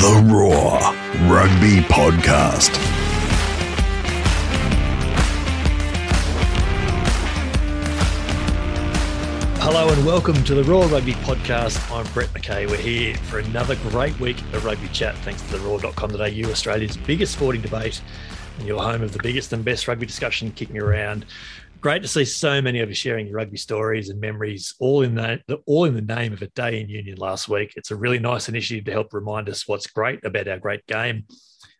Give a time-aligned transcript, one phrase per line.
[0.00, 0.78] The Roar
[1.30, 2.70] Rugby Podcast.
[9.58, 11.78] Hello and welcome to the Roar Rugby Podcast.
[11.94, 12.66] I'm Brett McKay.
[12.70, 17.34] We're here for another great week of rugby chat thanks to the roar.com.au, Australia's biggest
[17.34, 18.00] sporting debate
[18.58, 21.26] and your home of the biggest and best rugby discussion kicking around.
[21.82, 25.14] Great to see so many of you sharing your rugby stories and memories, all in
[25.14, 27.74] the all in the name of a day in union last week.
[27.76, 31.24] It's a really nice initiative to help remind us what's great about our great game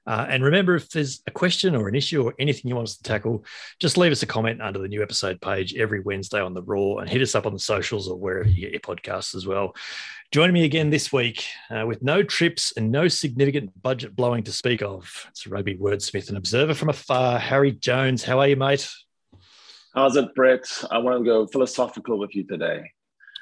[0.06, 2.96] uh, and remember, if there's a question or an issue or anything you want us
[2.96, 3.44] to tackle,
[3.78, 7.00] just leave us a comment under the new episode page every Wednesday on the Roar
[7.00, 9.76] and hit us up on the socials or wherever you get your podcasts as well.
[10.32, 14.52] Joining me again this week uh, with no trips and no significant budget blowing to
[14.52, 15.26] speak of.
[15.28, 18.24] It's rugby wordsmith and observer from afar, Harry Jones.
[18.24, 18.90] How are you, mate?
[19.94, 20.66] How's it, Brett?
[20.90, 22.90] I want to go philosophical with you today.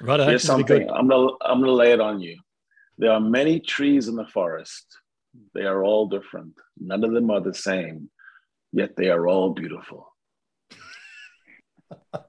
[0.01, 0.19] Right.
[0.19, 0.89] Here's something.
[0.89, 2.37] I'm gonna I'm gonna lay it on you.
[2.97, 4.85] There are many trees in the forest
[5.53, 6.53] they are all different.
[6.79, 8.09] None of them are the same,
[8.71, 10.07] yet they are all beautiful.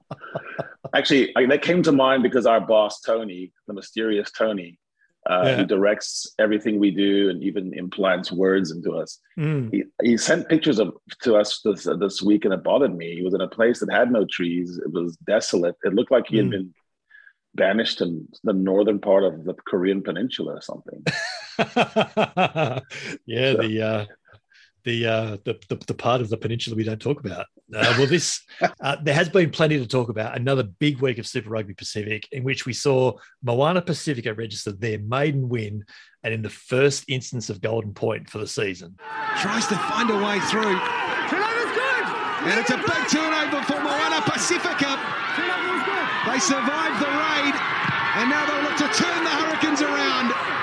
[0.95, 4.79] Actually, I, that came to mind because our boss, Tony, the mysterious Tony,
[5.29, 5.55] uh, yeah.
[5.55, 9.19] who directs everything we do and even implants words into us.
[9.37, 9.71] Mm.
[9.71, 13.15] He, he, sent pictures of to us this, uh, this week and it bothered me.
[13.15, 14.79] He was in a place that had no trees.
[14.83, 15.75] It was desolate.
[15.83, 16.51] It looked like he had mm.
[16.51, 16.73] been
[17.55, 21.03] banished in the northern part of the Korean peninsula or something.
[23.25, 24.05] yeah, the, uh,
[24.83, 27.45] the, uh, the, the the part of the peninsula we don't talk about.
[27.73, 28.41] Uh, well, this
[28.81, 30.35] uh, there has been plenty to talk about.
[30.35, 34.99] Another big week of Super Rugby Pacific in which we saw Moana Pacifica register their
[34.99, 35.85] maiden win,
[36.23, 38.95] and in the first instance of Golden Point for the season.
[39.41, 40.79] Tries to find a way through.
[41.29, 42.05] Turnover's good,
[42.47, 44.99] and it's a big turnover for Moana Pacifica.
[46.27, 47.55] They survived the raid,
[48.15, 50.62] and now they'll look to turn the Hurricanes around.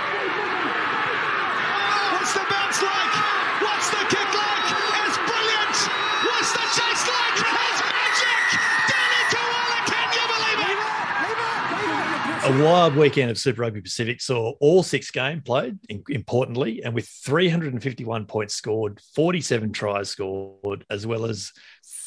[12.50, 15.78] A wild weekend of Super Rugby Pacific saw all six games played,
[16.08, 21.52] importantly, and with 351 points scored, 47 tries scored, as well as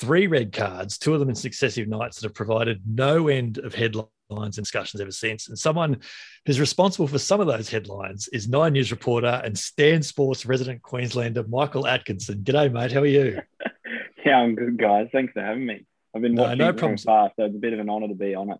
[0.01, 3.73] three red cards, two of them in successive nights that have provided no end of
[3.73, 5.47] headlines and discussions ever since.
[5.47, 6.01] And someone
[6.45, 10.81] who's responsible for some of those headlines is Nine News reporter and Stan Sports resident
[10.81, 12.39] Queenslander Michael Atkinson.
[12.43, 12.91] G'day, mate.
[12.91, 13.41] How are you?
[14.25, 15.07] yeah, I'm good, guys.
[15.13, 15.85] Thanks for having me.
[16.13, 17.03] I've been watching no, no problems.
[17.03, 18.57] fast, so it's a bit of an honour to be on it.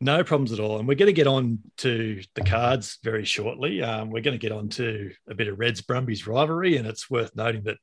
[0.00, 0.78] No problems at all.
[0.78, 3.82] And we're going to get on to the cards very shortly.
[3.82, 7.10] Um, we're going to get on to a bit of Reds Brumbies rivalry, and it's
[7.10, 7.76] worth noting that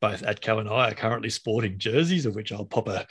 [0.00, 3.06] both Atco and I are currently sporting jerseys, of which I'll pop a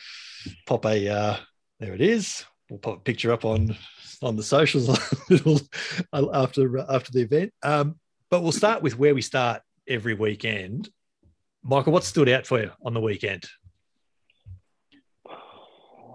[0.67, 1.37] pop a uh,
[1.79, 2.45] there it is.
[2.69, 3.75] We'll pop a picture up on
[4.21, 4.89] on the socials
[6.13, 7.53] after after the event.
[7.63, 10.89] Um, but we'll start with where we start every weekend.
[11.63, 13.45] Michael, what stood out for you on the weekend?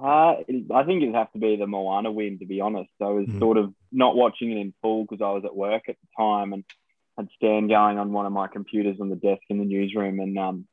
[0.02, 0.36] Uh,
[0.74, 2.90] I think it'd have to be the Moana win, to be honest.
[3.00, 3.38] I was mm.
[3.38, 6.52] sort of not watching it in full because I was at work at the time,
[6.52, 6.64] and
[7.20, 10.38] had Stan going on one of my computers on the desk in the newsroom and
[10.38, 10.66] um,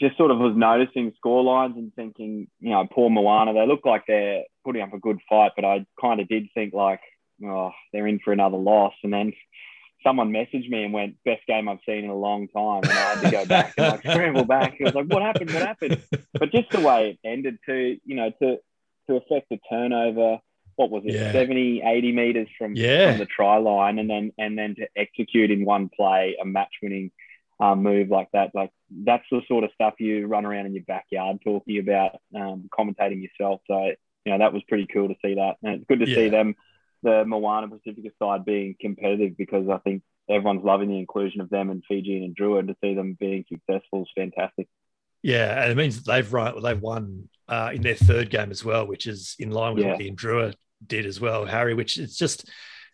[0.00, 3.84] just sort of was noticing score lines and thinking, you know, poor Moana, they look
[3.84, 7.00] like they're putting up a good fight, but I kind of did think like,
[7.44, 8.94] oh, they're in for another loss.
[9.02, 9.32] And then
[10.04, 12.82] someone messaged me and went, best game I've seen in a long time.
[12.84, 14.76] And I had to go back and like scramble back.
[14.78, 15.52] It was like, what happened?
[15.52, 16.00] What happened?
[16.32, 18.58] But just the way it ended to, you know, to,
[19.08, 20.38] to affect the turnover,
[20.76, 21.32] what was it, yeah.
[21.32, 23.10] 70, 80 meters from, yeah.
[23.10, 26.72] from the try line, and then and then to execute in one play a match
[26.82, 27.10] winning
[27.60, 28.50] um, move like that.
[28.54, 32.68] Like that's the sort of stuff you run around in your backyard talking about, um,
[32.76, 33.60] commentating yourself.
[33.66, 33.92] So
[34.24, 36.16] you know that was pretty cool to see that, and it's good to yeah.
[36.16, 36.54] see them,
[37.04, 41.70] the Moana Pacifica side being competitive because I think everyone's loving the inclusion of them
[41.70, 44.66] and Fiji and Drua, and to see them being successful is fantastic.
[45.22, 48.86] Yeah, and it means they've run, they've won uh, in their third game as well,
[48.86, 49.90] which is in line with yeah.
[49.90, 50.54] what the Drua
[50.86, 51.74] did as well, Harry.
[51.74, 52.50] Which it's just,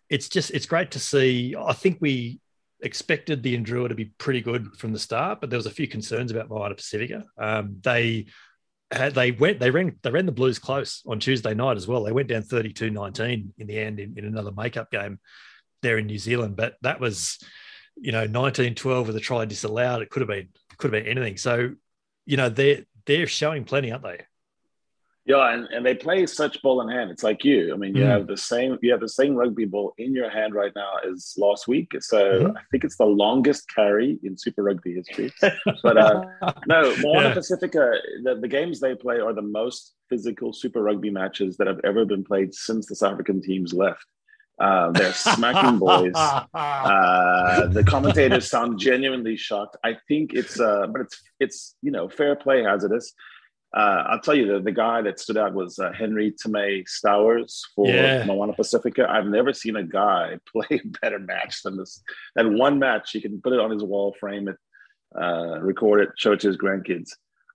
[0.09, 1.57] it's just, it's great to see.
[1.59, 2.39] I think we
[2.83, 5.89] expected the Drua to be pretty good from the start, but there was a few
[5.89, 7.25] concerns about Moana Pacifica.
[7.37, 8.27] Um, they
[8.91, 12.03] had, they went they ran they ran the Blues close on Tuesday night as well.
[12.03, 15.19] They went down 32-19 in the end in, in another makeup game
[15.83, 17.39] there in New Zealand, but that was
[17.97, 20.03] you know 19-12 with a try disallowed.
[20.03, 20.49] It could have been
[20.79, 21.37] could have been anything.
[21.37, 21.75] So
[22.27, 24.21] you know they're they're showing plenty, aren't they?
[25.27, 27.11] Yeah, and, and they play such ball in hand.
[27.11, 27.75] It's like you.
[27.75, 28.09] I mean, you mm.
[28.09, 31.35] have the same you have the same rugby ball in your hand right now as
[31.37, 31.93] last week.
[32.01, 32.57] So mm-hmm.
[32.57, 35.31] I think it's the longest carry in Super Rugby history.
[35.83, 36.25] but uh,
[36.67, 37.35] no, Moana yeah.
[37.35, 41.81] Pacifica, the, the games they play are the most physical Super Rugby matches that have
[41.85, 44.05] ever been played since the South African teams left.
[44.59, 46.13] Uh, they're smacking boys.
[46.15, 49.77] Uh, the commentators sound genuinely shocked.
[49.85, 53.13] I think it's, uh, but it's it's you know fair play hazardous.
[53.77, 57.89] Uh, I'll tell you the, the guy that stood out was uh, Henry Time-Stowers for
[57.89, 58.25] yeah.
[58.25, 59.07] Moana Pacifica.
[59.09, 62.03] I've never seen a guy play a better match than this.
[62.35, 64.57] That one match, he can put it on his wall, frame it,
[65.21, 67.11] uh, record it, show it to his grandkids.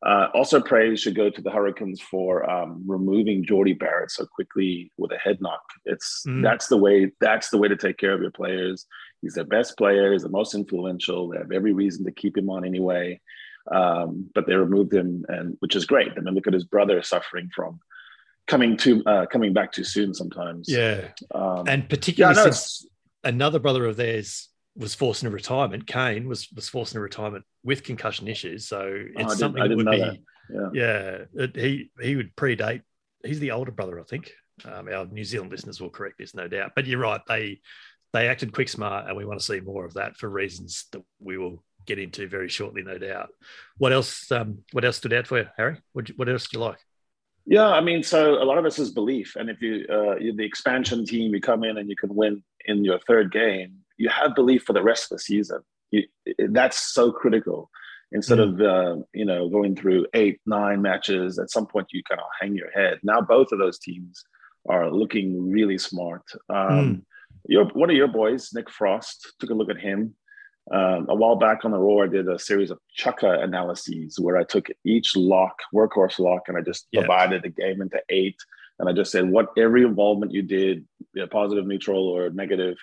[0.05, 4.91] Uh, also, praise should go to the Hurricanes for um, removing Jordie Barrett so quickly
[4.97, 5.63] with a head knock.
[5.85, 6.43] It's mm.
[6.43, 7.11] that's the way.
[7.19, 8.85] That's the way to take care of your players.
[9.21, 10.11] He's their best player.
[10.11, 11.29] He's the most influential.
[11.29, 13.19] They have every reason to keep him on anyway,
[13.71, 16.11] um, but they removed him, and which is great.
[16.15, 17.79] I mean, look at his brother suffering from
[18.47, 20.67] coming to uh, coming back too soon sometimes.
[20.69, 22.85] Yeah, um, and particularly yeah, no, since
[23.23, 25.87] another brother of theirs was forced into retirement.
[25.87, 28.67] Kane was was forced into retirement with concussion issues.
[28.67, 30.19] So oh, it's oh, something that would be, that.
[30.53, 32.81] yeah, yeah it, he he would predate.
[33.23, 34.31] He's the older brother, I think.
[34.63, 36.73] Um, our New Zealand listeners will correct this, no doubt.
[36.75, 37.21] But you're right.
[37.27, 37.61] They
[38.13, 41.03] they acted quick, smart, and we want to see more of that for reasons that
[41.19, 43.29] we will get into very shortly, no doubt.
[43.77, 44.31] What else?
[44.31, 45.77] Um, what else stood out for you, Harry?
[45.93, 46.79] What, what else do you like?
[47.45, 50.35] Yeah, I mean, so a lot of this is belief, and if you uh, you're
[50.35, 54.09] the expansion team, you come in and you can win in your third game you
[54.09, 55.59] have belief for the rest of the season.
[55.91, 56.03] You,
[56.49, 57.69] that's so critical.
[58.11, 58.53] Instead mm.
[58.53, 62.27] of uh, you know going through eight, nine matches, at some point you kind of
[62.39, 62.99] hang your head.
[63.03, 64.23] Now both of those teams
[64.69, 66.23] are looking really smart.
[66.49, 67.01] Um, mm.
[67.47, 70.15] Your one of your boys, Nick Frost, took a look at him
[70.71, 72.05] um, a while back on the Roar.
[72.05, 76.57] I did a series of Chukka analyses where I took each lock, workhorse lock, and
[76.57, 77.01] I just yeah.
[77.01, 78.37] divided the game into eight.
[78.79, 80.85] And I just said what every involvement you did,
[81.31, 82.77] positive, neutral, or negative,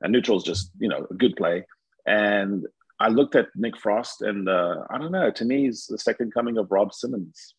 [0.00, 1.64] and neutral is just you know a good play.
[2.06, 2.66] And
[3.00, 5.30] I looked at Nick Frost, and uh, I don't know.
[5.30, 7.54] To me, he's the second coming of Rob Simmons.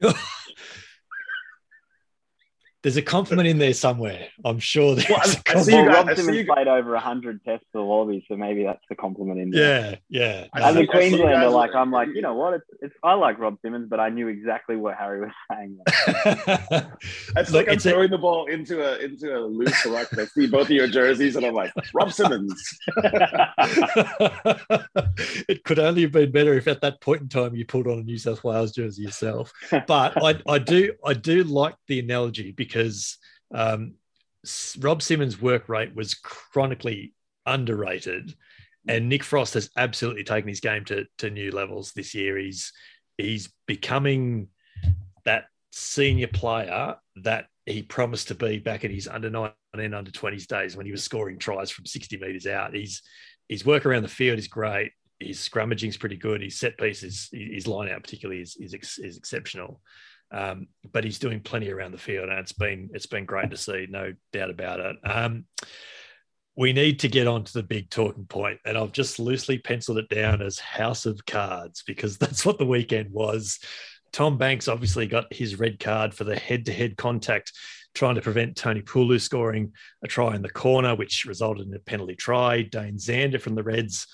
[2.84, 4.28] There's a compliment in there somewhere.
[4.44, 7.64] I'm sure there's well, I, I see you guys, Rob Simmons played over 100 tests
[7.72, 9.98] for the Lobby, so maybe that's the compliment in there.
[10.10, 10.62] Yeah, yeah.
[10.66, 12.52] As a Queenslander, like I'm like, you know what?
[12.52, 15.78] It's, it's, I like Rob Simmons, but I knew exactly what Harry was saying.
[17.38, 18.08] it's Look, like I'm throwing a...
[18.08, 20.08] the ball into a into a loose rock.
[20.18, 22.78] I see both of your jerseys, and I'm like, Rob Simmons.
[25.48, 28.00] it could only have been better if at that point in time you pulled on
[28.00, 29.50] a New South Wales jersey yourself.
[29.86, 33.18] But I, I do I do like the analogy because because
[33.54, 33.94] um,
[34.80, 37.14] Rob Simmons' work rate was chronically
[37.46, 38.34] underrated,
[38.88, 42.36] and Nick Frost has absolutely taken his game to, to new levels this year.
[42.36, 42.72] He's
[43.16, 44.48] he's becoming
[45.24, 50.10] that senior player that he promised to be back in his under nine and under
[50.10, 52.74] 20s days when he was scoring tries from 60 meters out.
[52.74, 53.02] He's
[53.48, 54.92] his work around the field is great.
[55.20, 56.42] His scrummaging is pretty good.
[56.42, 59.80] His set pieces, his line out particularly is, is, is exceptional.
[60.34, 63.56] Um, but he's doing plenty around the field, and it's been it's been great to
[63.56, 64.96] see, no doubt about it.
[65.04, 65.44] Um,
[66.56, 69.98] we need to get on to the big talking point, and I've just loosely penciled
[69.98, 73.60] it down as House of Cards because that's what the weekend was.
[74.12, 77.52] Tom Banks obviously got his red card for the head-to-head contact,
[77.94, 79.72] trying to prevent Tony Pulu scoring
[80.02, 82.62] a try in the corner, which resulted in a penalty try.
[82.62, 84.06] Dane Zander from the Reds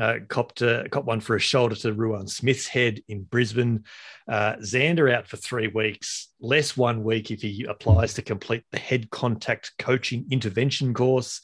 [0.00, 3.84] uh, copped, uh, one for a shoulder to Ruan Smith's head in Brisbane.
[4.28, 8.78] Uh, Zander out for three weeks, less one week if he applies to complete the
[8.78, 11.40] head contact coaching intervention course.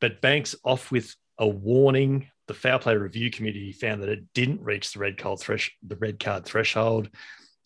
[0.00, 2.28] But Banks off with a warning.
[2.48, 5.96] The foul play review committee found that it didn't reach the red card, thresh- the
[5.96, 7.08] red card threshold.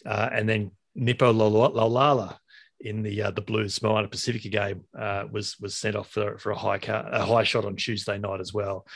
[0.07, 2.37] Uh, and then Nepo Laulala
[2.81, 6.50] in the uh, the Blues Moana Pacifica game uh, was was sent off for, for
[6.50, 8.87] a high car, a high shot on Tuesday night as well.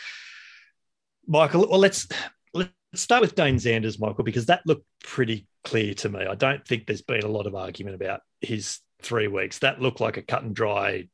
[1.27, 2.09] Michael, well, let's
[2.53, 6.25] let's start with Dane Zanders, Michael, because that looked pretty clear to me.
[6.27, 9.59] I don't think there's been a lot of argument about his three weeks.
[9.61, 11.09] That looked like a cut and dry,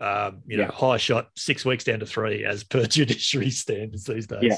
[0.00, 0.72] um, you know, yeah.
[0.72, 4.42] high shot, six weeks down to three, as per judiciary standards these days.
[4.42, 4.56] Yeah,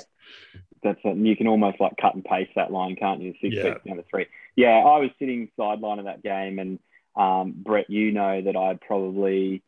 [0.83, 1.11] that's it.
[1.17, 3.35] And you can almost like cut and paste that line, can't you?
[3.41, 3.65] Six yeah.
[3.65, 4.27] weeks down to three.
[4.57, 6.79] Yeah, I was sitting sideline of that game, and
[7.17, 9.63] um, Brett, you know that I'd probably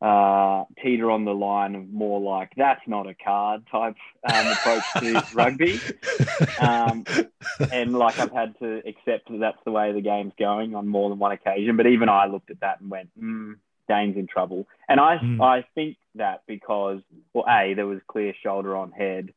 [0.00, 3.96] uh, teeter on the line of more like that's not a card type
[4.32, 5.80] um, approach to rugby.
[6.60, 7.04] Um,
[7.72, 11.10] and like I've had to accept that that's the way the game's going on more
[11.10, 11.76] than one occasion.
[11.76, 13.56] But even I looked at that and went, mm,
[13.88, 14.68] Dane's in trouble.
[14.88, 15.42] And I, mm.
[15.42, 17.00] I think that because,
[17.32, 19.32] well, A, there was clear shoulder on head,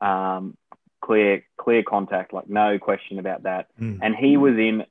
[0.00, 0.56] um,
[1.02, 3.66] clear, clear contact, like no question about that.
[3.78, 3.98] Mm.
[4.00, 4.84] And he was in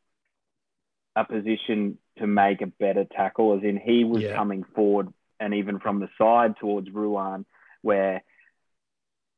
[1.15, 4.35] a position to make a better tackle, as in he was yeah.
[4.35, 7.45] coming forward and even from the side towards Ruan,
[7.81, 8.23] where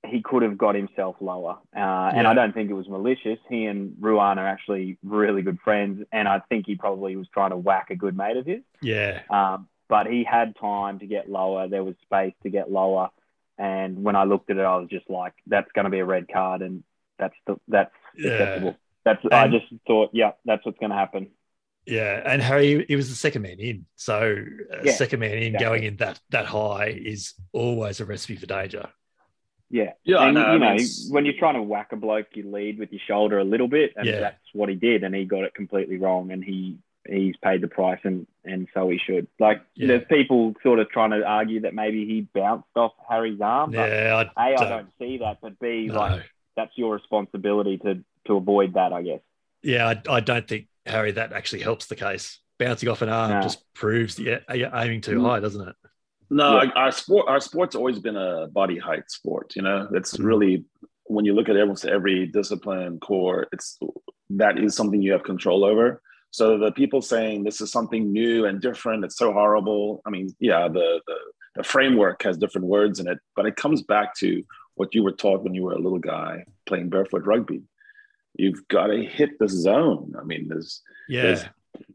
[0.07, 1.57] he could have got himself lower.
[1.75, 2.11] Uh, yeah.
[2.15, 3.37] And I don't think it was malicious.
[3.49, 7.49] He and Ruan are actually really good friends, and I think he probably was trying
[7.49, 8.61] to whack a good mate of his.
[8.81, 9.21] Yeah.
[9.29, 11.67] Um, but he had time to get lower.
[11.67, 13.09] There was space to get lower.
[13.57, 16.05] And when I looked at it, I was just like, that's going to be a
[16.05, 16.61] red card.
[16.61, 16.83] And
[17.17, 18.31] that's the, that's yeah.
[18.31, 18.77] acceptable.
[19.03, 21.31] That's, and, I just thought, yeah, that's what's going to happen.
[21.85, 23.85] Yeah, and Harry, he was the second man in.
[23.95, 24.35] So
[24.71, 25.65] uh, yeah, second man in exactly.
[25.65, 28.89] going in that that high is always a recipe for danger.
[29.71, 30.23] Yeah, yeah.
[30.23, 30.77] And, know, you know,
[31.09, 33.93] when you're trying to whack a bloke, you lead with your shoulder a little bit,
[33.95, 34.19] and yeah.
[34.19, 37.67] that's what he did, and he got it completely wrong, and he he's paid the
[37.67, 39.27] price, and and so he should.
[39.39, 39.87] Like, yeah.
[39.87, 43.73] there's people sort of trying to argue that maybe he bounced off Harry's arm.
[43.73, 44.67] Yeah, I, a, don't.
[44.67, 45.99] I don't see that, but B, no.
[45.99, 46.23] like
[46.55, 49.21] that's your responsibility to to avoid that, I guess.
[49.61, 52.39] Yeah, I, I don't think Harry, that actually helps the case.
[52.57, 53.41] Bouncing off an arm yeah.
[53.41, 55.25] just proves that you're aiming too mm.
[55.25, 55.75] high, doesn't it?
[56.29, 56.69] No, yeah.
[56.75, 59.55] our sport, our sport's always been a body height sport.
[59.55, 60.25] You know, it's mm.
[60.25, 60.65] really
[61.05, 63.79] when you look at almost every discipline core, it's
[64.31, 66.01] that is something you have control over.
[66.31, 70.01] So the people saying this is something new and different, it's so horrible.
[70.05, 71.15] I mean, yeah, the, the
[71.55, 74.43] the framework has different words in it, but it comes back to
[74.75, 77.63] what you were taught when you were a little guy playing barefoot rugby
[78.39, 80.13] you've got to hit the zone.
[80.19, 81.23] I mean, there's yeah.
[81.23, 81.45] there's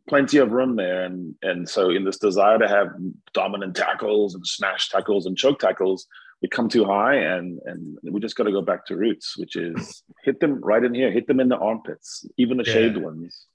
[0.09, 2.89] plenty of room there, and and so in this desire to have
[3.33, 6.07] dominant tackles and smash tackles and choke tackles,
[6.43, 9.57] we come too high, and and we just got to go back to roots, which
[9.57, 12.73] is hit them right in here, hit them in the armpits, even the yeah.
[12.73, 13.47] shaved ones.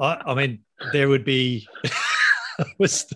[0.00, 0.60] I, I mean,
[0.92, 1.68] there would be.
[2.78, 3.10] was,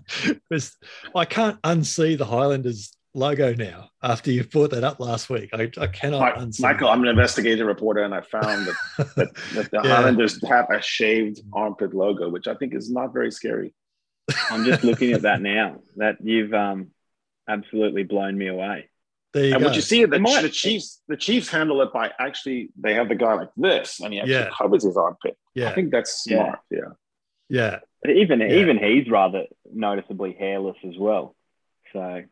[0.50, 0.76] was
[1.14, 5.50] I can't unsee the Highlanders logo now after you brought that up last week.
[5.52, 6.38] I, I cannot.
[6.38, 8.76] My, Michael, I'm an investigative reporter, and I found that,
[9.16, 9.96] that, that the yeah.
[9.96, 13.74] Highlanders have a shaved armpit logo, which I think is not very scary.
[14.50, 15.80] I'm just looking at that now.
[15.96, 16.88] That you've um,
[17.48, 18.88] absolutely blown me away.
[19.34, 19.66] and go.
[19.66, 23.14] what you see, the, the Chiefs, the Chiefs handle it by actually they have the
[23.14, 24.50] guy like this, and he actually yeah.
[24.56, 25.36] covers his armpit.
[25.54, 26.58] Yeah, I think that's smart.
[26.70, 26.80] Yeah,
[27.48, 27.78] yeah.
[28.04, 28.12] yeah.
[28.12, 28.52] even yeah.
[28.52, 31.35] even he's rather noticeably hairless as well.
[31.96, 32.22] So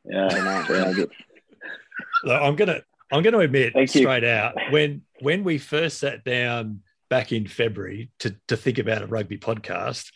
[2.26, 4.28] yeah, I'm gonna I'm gonna admit Thank straight you.
[4.28, 9.06] out when when we first sat down back in February to to think about a
[9.06, 10.10] rugby podcast,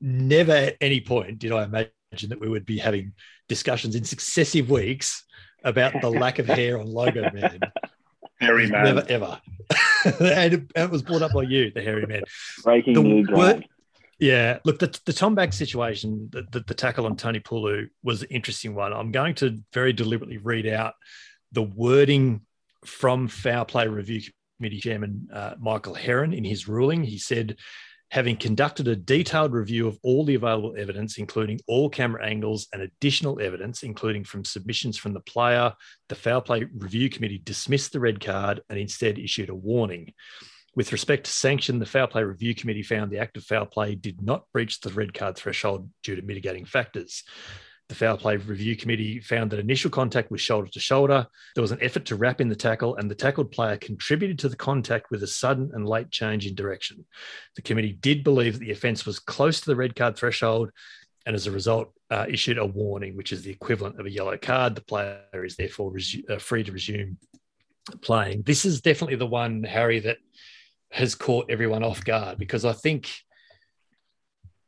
[0.00, 3.12] never at any point did I imagine that we would be having
[3.48, 5.24] discussions in successive weeks
[5.64, 7.60] about the lack of hair on logo man.
[8.40, 8.84] Hairy man.
[8.84, 9.40] Never ever.
[10.20, 12.22] and it was brought up by you, the hairy man.
[12.64, 13.66] Breaking the new ground.
[14.20, 18.20] Yeah, look, the, the Tom Banks situation, the, the, the, tackle on Tony Pulu was
[18.20, 18.92] an interesting one.
[18.92, 20.92] I'm going to very deliberately read out
[21.52, 22.42] the wording
[22.84, 24.20] from Foul Play Review
[24.58, 27.02] Committee Chairman uh, Michael Heron in his ruling.
[27.02, 27.56] He said,
[28.10, 32.82] having conducted a detailed review of all the available evidence, including all camera angles and
[32.82, 35.72] additional evidence, including from submissions from the player,
[36.10, 40.12] the Foul Play Review Committee dismissed the red card and instead issued a warning.
[40.76, 43.96] With respect to sanction, the Foul Play Review Committee found the act of foul play
[43.96, 47.24] did not breach the red card threshold due to mitigating factors.
[47.88, 51.26] The Foul Play Review Committee found that initial contact was shoulder to shoulder.
[51.56, 54.48] There was an effort to wrap in the tackle, and the tackled player contributed to
[54.48, 57.04] the contact with a sudden and late change in direction.
[57.56, 60.70] The committee did believe that the offence was close to the red card threshold,
[61.26, 64.36] and as a result, uh, issued a warning, which is the equivalent of a yellow
[64.36, 64.76] card.
[64.76, 67.18] The player is therefore resu- uh, free to resume
[68.02, 68.42] playing.
[68.42, 70.18] This is definitely the one, Harry, that
[70.90, 73.10] has caught everyone off guard because I think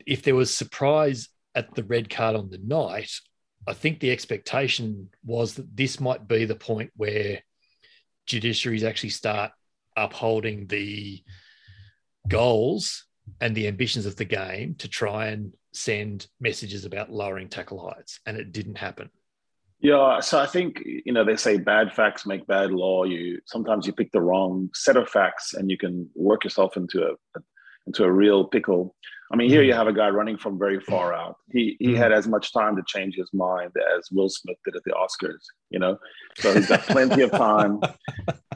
[0.07, 3.11] if there was surprise at the red card on the night,
[3.67, 7.41] I think the expectation was that this might be the point where
[8.27, 9.53] judiciaries actually start
[9.97, 11.23] upholding the
[12.29, 13.05] goals
[13.41, 18.21] and the ambitions of the game to try and send messages about lowering tackle heights.
[18.27, 19.11] And it didn't happen.
[19.83, 23.03] Yeah, so I think you know they say bad facts make bad law.
[23.03, 27.03] You sometimes you pick the wrong set of facts and you can work yourself into
[27.05, 27.41] a,
[27.89, 28.95] into a real pickle.
[29.33, 29.79] I mean, here you mm-hmm.
[29.79, 31.37] have a guy running from very far out.
[31.51, 31.97] He he mm-hmm.
[31.97, 35.43] had as much time to change his mind as Will Smith did at the Oscars.
[35.71, 35.99] You know,
[36.37, 37.81] so he's got plenty of time.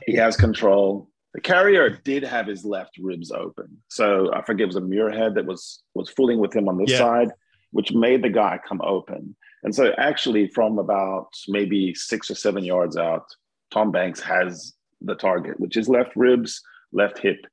[0.06, 1.10] He has control.
[1.34, 5.34] The carrier did have his left ribs open, so I forget it was a Muirhead
[5.34, 6.98] that was was fooling with him on this yeah.
[6.98, 7.30] side,
[7.72, 9.34] which made the guy come open.
[9.62, 13.24] And so, actually, from about maybe six or seven yards out,
[13.72, 17.46] Tom Banks has the target, which is left ribs, left hip.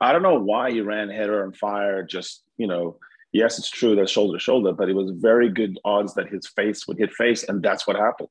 [0.00, 2.02] I don't know why he ran header and fire.
[2.02, 2.98] Just you know,
[3.32, 6.46] yes, it's true that shoulder to shoulder, but it was very good odds that his
[6.46, 8.28] face would hit face, and that's what happened.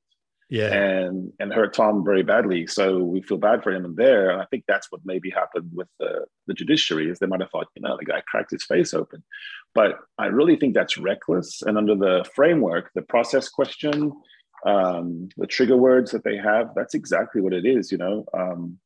[0.52, 2.68] Yeah, and and hurt Tom very badly.
[2.68, 5.72] So we feel bad for him in there, and I think that's what maybe happened
[5.74, 8.66] with the the judiciary is they might have thought, you know, the guy cracked his
[8.66, 9.24] face open.
[9.74, 11.62] But I really think that's reckless.
[11.62, 14.12] And under the framework, the process question,
[14.66, 17.90] um, the trigger words that they have, that's exactly what it is.
[17.90, 18.78] You know, um,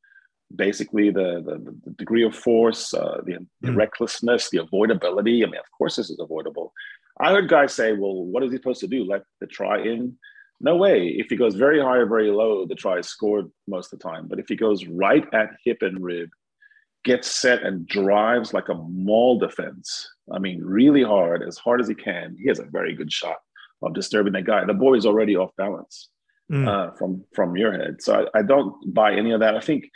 [0.54, 3.76] basically the, the, the degree of force, uh, the, the mm.
[3.76, 5.42] recklessness, the avoidability.
[5.42, 6.72] I mean, of course, this is avoidable.
[7.18, 9.02] I heard guys say, "Well, what is he supposed to do?
[9.02, 10.16] Let the try in?"
[10.60, 11.08] No way.
[11.08, 14.08] If he goes very high or very low, the try is scored most of the
[14.08, 14.26] time.
[14.26, 16.30] But if he goes right at hip and rib,
[17.04, 21.88] gets set and drives like a maul defense, I mean, really hard, as hard as
[21.88, 23.36] he can, he has a very good shot
[23.82, 24.64] of disturbing that guy.
[24.64, 26.08] The boy is already off balance
[26.50, 26.66] mm.
[26.66, 28.02] uh, from from Muirhead.
[28.02, 29.56] So I, I, don't buy any of that.
[29.56, 29.90] I think,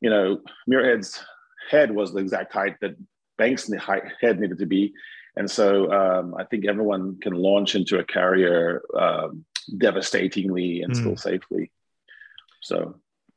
[0.00, 1.22] you know, Muirhead's
[1.70, 2.96] head was the exact height that
[3.38, 3.70] Banks'
[4.20, 4.92] head needed to be.
[5.36, 10.96] And so um, I think everyone can launch into a carrier um, devastatingly and mm.
[10.96, 11.70] still safely.
[12.62, 12.96] So,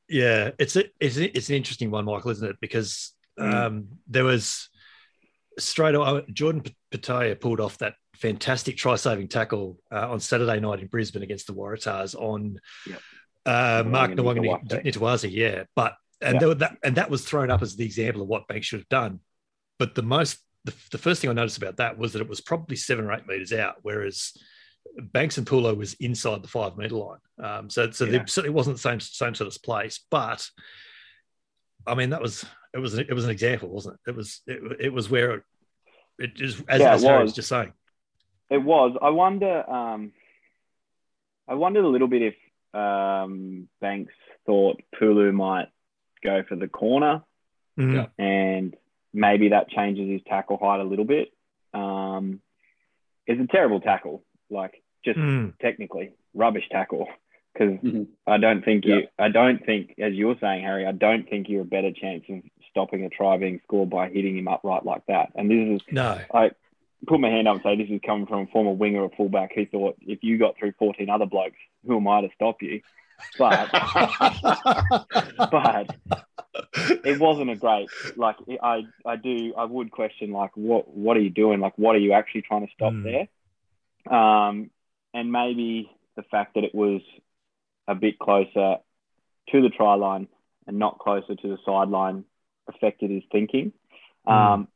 [0.09, 2.57] yeah, it's a, it's a, it's an interesting one, Michael, isn't it?
[2.59, 3.53] Because mm.
[3.53, 4.69] um, there was
[5.59, 10.87] straight away Jordan Petaia pulled off that fantastic try-saving tackle uh, on Saturday night in
[10.87, 13.01] Brisbane against the Waratahs on yep.
[13.45, 15.31] uh, Mark Nawaqanitawase.
[15.31, 16.57] Yeah, but and yep.
[16.59, 19.19] that and that was thrown up as the example of what Banks should have done.
[19.79, 22.41] But the most the, the first thing I noticed about that was that it was
[22.41, 24.33] probably seven or eight meters out, whereas
[24.97, 27.19] Banks and Paulo was inside the five meter line.
[27.41, 28.25] Um, so so yeah.
[28.25, 30.47] certainly wasn't the same same sort of place, but
[31.87, 34.11] I mean that was it was it was an example, wasn't it?
[34.11, 35.43] It was it, it was where it,
[36.19, 37.73] it is as, yeah, as Harry was just saying.
[38.49, 38.95] It was.
[39.01, 39.69] I wonder.
[39.69, 40.11] Um,
[41.47, 42.35] I wondered a little bit if
[42.79, 44.13] um, Banks
[44.45, 45.69] thought Pulu might
[46.23, 47.23] go for the corner,
[47.79, 48.21] mm-hmm.
[48.21, 48.75] and
[49.13, 51.29] maybe that changes his tackle height a little bit.
[51.73, 52.41] Um,
[53.25, 55.57] it's a terrible tackle, like just mm.
[55.59, 57.07] technically rubbish tackle.
[57.53, 58.03] Because mm-hmm.
[58.25, 59.05] I don't think you, yeah.
[59.19, 62.41] I don't think, as you're saying, Harry, I don't think you're a better chance of
[62.71, 65.29] stopping a try being scored by hitting him upright like that.
[65.35, 66.51] And this is no, I
[67.05, 69.51] put my hand up and say this is coming from a former winger or fullback
[69.53, 72.81] who thought if you got through 14 other blokes, who am I to stop you?
[73.37, 73.69] But
[75.51, 75.95] but
[77.05, 81.21] it wasn't a great like I I do I would question like what what are
[81.21, 83.27] you doing like what are you actually trying to stop mm.
[84.07, 84.71] there um
[85.13, 87.01] and maybe the fact that it was
[87.87, 88.77] a bit closer
[89.49, 90.27] to the try line
[90.67, 92.23] and not closer to the sideline
[92.67, 93.73] affected his thinking
[94.27, 94.31] mm.
[94.31, 94.67] um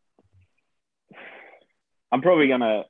[2.12, 2.86] I'm probably gonna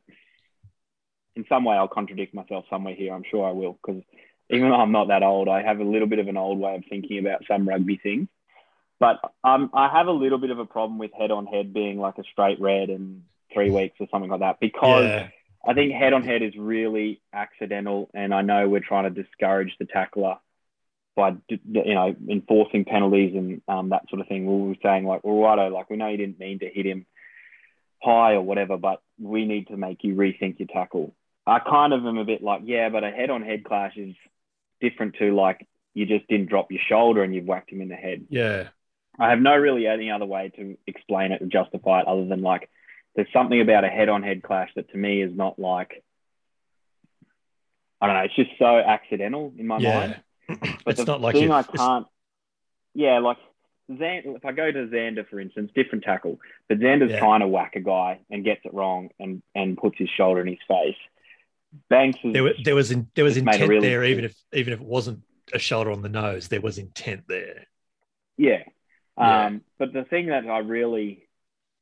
[1.35, 4.01] in some way I'll contradict myself somewhere here I'm sure I will because
[4.49, 6.75] even though I'm not that old, I have a little bit of an old way
[6.75, 8.27] of thinking about some rugby things.
[8.99, 11.99] But um, I have a little bit of a problem with head on head being
[11.99, 15.27] like a straight red and three weeks or something like that because yeah.
[15.65, 18.09] I think head on head is really accidental.
[18.13, 20.37] And I know we're trying to discourage the tackler
[21.15, 24.45] by you know enforcing penalties and um, that sort of thing.
[24.45, 27.05] We were saying like, well, righto, like we know you didn't mean to hit him
[28.01, 31.15] high or whatever, but we need to make you rethink your tackle.
[31.45, 34.15] I kind of am a bit like, yeah, but a head on head clash is
[34.79, 37.95] different to like you just didn't drop your shoulder and you've whacked him in the
[37.95, 38.25] head.
[38.29, 38.67] Yeah.
[39.19, 42.41] I have no really any other way to explain it or justify it other than
[42.43, 42.69] like
[43.17, 46.03] there's something about a head on head clash that to me is not like
[47.99, 49.99] I don't know, it's just so accidental in my yeah.
[49.99, 50.21] mind.
[50.85, 52.07] But it's not like thing I can't
[52.97, 53.37] yeah, like
[53.95, 57.19] Zan, if I go to Zander, for instance, different tackle, but Zander's yeah.
[57.19, 60.47] trying to whack a guy and gets it wrong and, and puts his shoulder in
[60.47, 60.95] his face.
[61.89, 64.81] Banks there, was, there was in, there was intent really there, even if even if
[64.81, 65.21] it wasn't
[65.53, 67.67] a shoulder on the nose, there was intent there.
[68.35, 68.63] Yeah,
[69.17, 69.45] yeah.
[69.45, 71.26] Um, but the thing that I really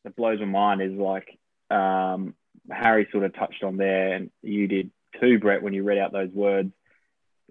[0.05, 1.37] that blows my mind is like
[1.69, 2.35] um,
[2.71, 6.13] Harry sort of touched on there, and you did too, Brett, when you read out
[6.13, 6.71] those words.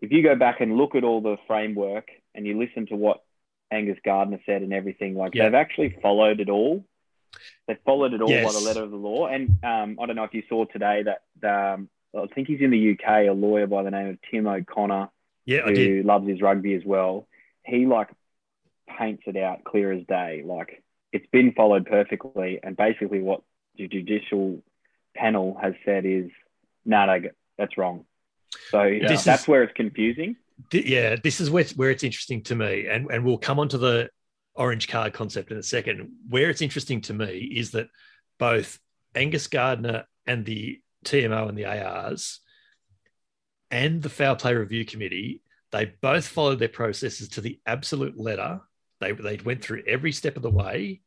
[0.00, 3.22] If you go back and look at all the framework and you listen to what
[3.70, 5.44] Angus Gardner said and everything, like yeah.
[5.44, 6.84] they've actually followed it all.
[7.66, 8.46] They followed it all yes.
[8.46, 9.26] by the letter of the law.
[9.26, 11.04] And um, I don't know if you saw today
[11.40, 14.46] that um, I think he's in the UK, a lawyer by the name of Tim
[14.46, 15.08] O'Connor,
[15.46, 17.26] yeah, who loves his rugby as well.
[17.64, 18.08] He like
[18.98, 20.42] paints it out clear as day.
[20.44, 20.83] Like
[21.14, 23.40] it's been followed perfectly, and basically what
[23.78, 24.60] the judicial
[25.16, 26.28] panel has said is,
[26.84, 27.20] no, no,
[27.56, 28.04] that's wrong.
[28.70, 29.08] So yeah.
[29.08, 30.34] that's is, where it's confusing.
[30.72, 33.68] Yeah, this is where it's, where it's interesting to me, and and we'll come on
[33.68, 34.10] to the
[34.56, 36.10] orange card concept in a second.
[36.28, 37.88] Where it's interesting to me is that
[38.38, 38.80] both
[39.14, 42.40] Angus Gardner and the TMO and the ARs
[43.70, 48.60] and the foul play review committee, they both followed their processes to the absolute letter.
[49.00, 51.02] They, they went through every step of the way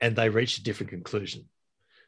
[0.00, 1.44] and they reached a different conclusion.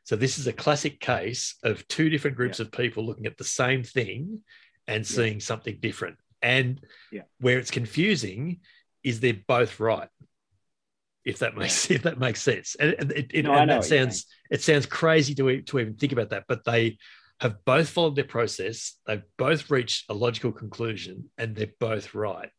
[0.04, 2.66] So this is a classic case of two different groups yeah.
[2.66, 4.40] of people looking at the same thing
[4.86, 6.16] and seeing something different.
[6.42, 7.22] And yeah.
[7.40, 8.60] where it's confusing
[9.02, 10.08] is they're both right
[11.24, 12.76] if that makes if that makes sense.
[12.78, 16.30] And, it, it, no, and that sounds it sounds crazy to to even think about
[16.30, 16.98] that, but they
[17.40, 18.96] have both followed their process.
[19.06, 22.50] They've both reached a logical conclusion, and they're both right.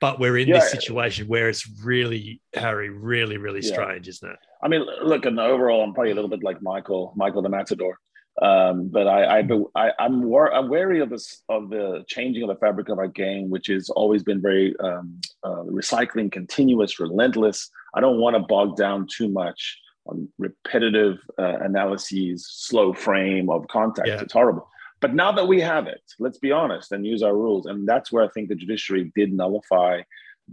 [0.00, 0.60] But we're in yeah.
[0.60, 3.72] this situation where it's really Harry, really, really yeah.
[3.72, 4.38] strange, isn't it?
[4.62, 7.98] I mean, look, the overall, I'm probably a little bit like Michael, Michael the Matador.
[8.40, 12.48] Um, but I, I, I I'm, war- I'm wary of this of the changing of
[12.48, 17.68] the fabric of our game, which has always been very um, uh, recycling, continuous, relentless.
[17.94, 23.68] I don't want to bog down too much on repetitive uh, analyses, slow frame of
[23.68, 24.08] contact.
[24.08, 24.20] Yeah.
[24.20, 24.66] It's horrible.
[25.02, 27.66] But now that we have it, let's be honest and use our rules.
[27.66, 30.02] And that's where I think the judiciary did nullify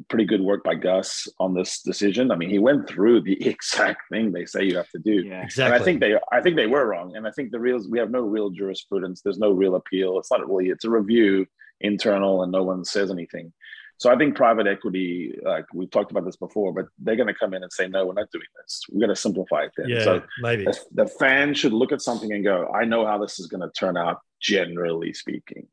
[0.08, 2.32] pretty good work by Gus on this decision.
[2.32, 5.24] I mean, he went through the exact thing they say you have to do.
[5.24, 5.76] Yeah, exactly.
[5.76, 7.16] And I think they, I think they were wrong.
[7.16, 9.22] And I think the real, we have no real jurisprudence.
[9.22, 10.18] There's no real appeal.
[10.18, 10.70] It's not really.
[10.70, 11.46] It's a review
[11.82, 13.54] internal, and no one says anything.
[14.00, 17.34] So I think private equity, like we've talked about this before, but they're going to
[17.34, 18.82] come in and say, no, we're not doing this.
[18.90, 19.72] We're going to simplify it.
[19.76, 19.90] Then.
[19.90, 23.18] Yeah, so maybe the, the fan should look at something and go, I know how
[23.18, 25.68] this is going to turn out, generally speaking.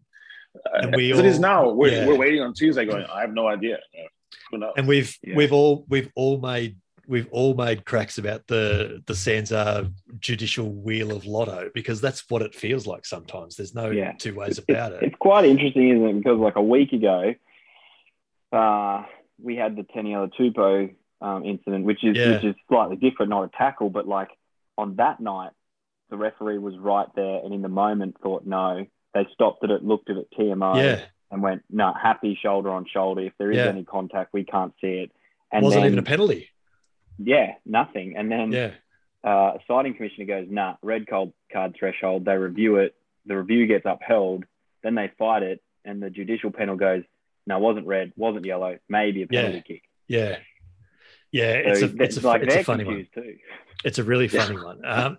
[0.56, 1.70] Uh, we all, it is now.
[1.70, 2.06] We're, yeah.
[2.06, 3.04] we're waiting on Tuesday, going.
[3.04, 3.78] I have no idea.
[4.50, 4.72] Who knows?
[4.76, 5.36] And we've yeah.
[5.36, 11.12] we've all we've all made we've all made cracks about the the SANZAAR judicial wheel
[11.12, 13.56] of lotto because that's what it feels like sometimes.
[13.56, 14.12] There's no yeah.
[14.18, 15.02] two ways about it.
[15.02, 16.12] It's quite interesting, isn't it?
[16.18, 17.34] Because like a week ago,
[18.52, 19.04] uh,
[19.42, 22.32] we had the Taniela Tupou um, incident, which is yeah.
[22.32, 24.28] which is slightly different, not a tackle, but like
[24.78, 25.50] on that night,
[26.10, 28.86] the referee was right there, and in the moment thought no.
[29.14, 31.00] They stopped at it, looked at it, TMO, yeah.
[31.30, 33.22] and went no, happy shoulder on shoulder.
[33.22, 33.64] If there is yeah.
[33.64, 35.12] any contact, we can't see it.
[35.50, 36.50] And wasn't then, even a penalty.
[37.18, 38.14] Yeah, nothing.
[38.16, 38.72] And then yeah.
[39.24, 41.32] uh, a citing commissioner goes, nah, red card
[41.78, 42.26] threshold.
[42.26, 42.94] They review it.
[43.24, 44.44] The review gets upheld.
[44.82, 47.02] Then they fight it, and the judicial panel goes,
[47.46, 49.62] no, wasn't red, wasn't yellow, maybe a penalty yeah.
[49.62, 49.82] kick.
[50.08, 50.36] Yeah.
[51.32, 53.06] Yeah, it's a it's a, like it's a funny one.
[53.12, 53.36] Too.
[53.84, 54.80] It's a really funny one.
[54.84, 55.18] Um,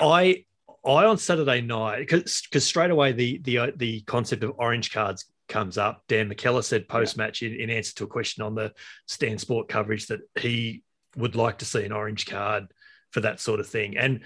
[0.00, 0.44] I
[0.84, 4.92] I on Saturday night because because straight away the the uh, the concept of orange
[4.92, 6.04] cards comes up.
[6.08, 8.72] Dan McKellar said post match in, in answer to a question on the
[9.06, 10.84] Stan Sport coverage that he
[11.16, 12.68] would like to see an orange card
[13.10, 13.96] for that sort of thing.
[13.96, 14.20] And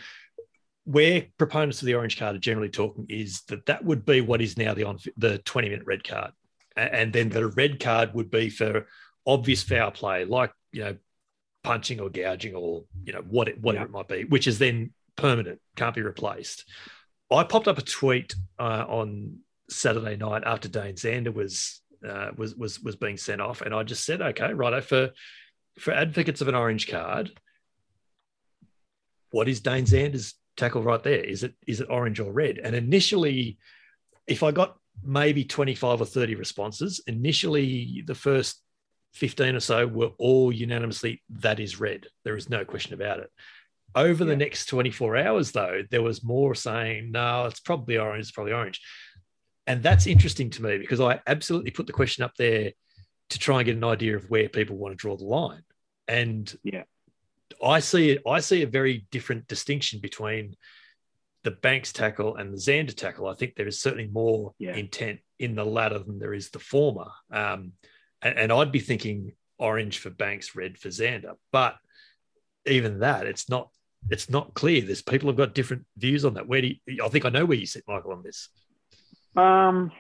[0.85, 4.43] where proponents of the orange card are generally talking is that that would be what
[4.43, 6.33] is now the on the 20 minute red card
[6.77, 8.87] and then the red card would be for
[9.27, 10.97] obvious foul play, like you know,
[11.63, 13.89] punching or gouging or you know what it, whatever yeah.
[13.89, 16.65] it might be, which is then permanent, can't be replaced.
[17.31, 19.39] I popped up a tweet uh, on
[19.71, 23.83] Saturday night after Dane Zander was uh, was was was being sent off, and I
[23.83, 25.11] just said, okay, righto for
[25.79, 27.33] for advocates of an orange card.
[29.31, 31.25] What is Dane Zander's tackle right there?
[31.25, 32.59] Is it is it orange or red?
[32.59, 33.59] And initially,
[34.27, 37.03] if I got maybe 25 or 30 responses.
[37.07, 38.63] Initially, the first
[39.15, 42.07] 15 or so were all unanimously that is red.
[42.25, 43.31] There is no question about it.
[43.95, 44.31] Over yeah.
[44.31, 48.53] the next 24 hours, though, there was more saying, no, it's probably orange, it's probably
[48.53, 48.81] orange.
[49.67, 52.73] And that's interesting to me because I absolutely put the question up there
[53.31, 55.63] to try and get an idea of where people want to draw the line.
[56.07, 56.83] And yeah,
[57.65, 60.57] I see it, I see a very different distinction between
[61.45, 64.75] the Banks tackle and the Zander tackle, I think there is certainly more yeah.
[64.75, 67.07] intent in the latter than there is the former.
[67.31, 67.73] Um,
[68.23, 71.35] and, and, I'd be thinking orange for Banks, red for Zander.
[71.53, 71.77] But
[72.67, 73.69] even that, it's not
[74.11, 74.83] it's not clear.
[74.83, 76.49] There's people have got different views on that.
[76.49, 78.49] Where do you, I think I know where you sit, Michael, on this?
[79.37, 79.93] Um,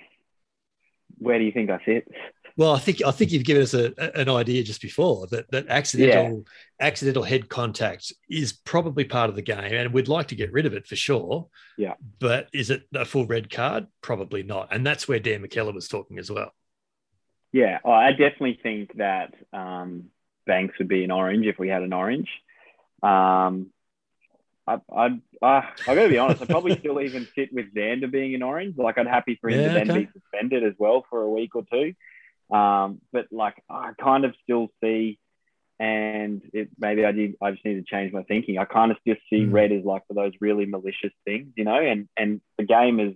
[1.18, 2.08] where do you think I sit?
[2.56, 5.66] Well, I think I think you've given us a, an idea just before that that
[5.68, 6.86] accidental yeah.
[6.86, 10.64] accidental head contact is probably part of the game, and we'd like to get rid
[10.64, 11.48] of it for sure.
[11.76, 13.88] Yeah, but is it a full red card?
[14.02, 16.52] Probably not, and that's where Dan McKellar was talking as well.
[17.52, 20.10] Yeah, I definitely think that um,
[20.46, 22.28] Banks would be an orange if we had an orange.
[23.02, 23.70] Um,
[24.66, 26.42] I, I'd, uh, I gotta be honest.
[26.42, 28.76] I'd probably still even sit with Zander being an orange.
[28.76, 30.00] Like, I'd happy for him yeah, to then okay.
[30.00, 31.94] be suspended as well for a week or two.
[32.50, 35.18] Um, but like I kind of still see,
[35.78, 37.34] and it, maybe I did.
[37.42, 38.58] I just need to change my thinking.
[38.58, 39.52] I kind of just see mm.
[39.52, 41.80] red as like for those really malicious things, you know.
[41.80, 43.14] And and the game is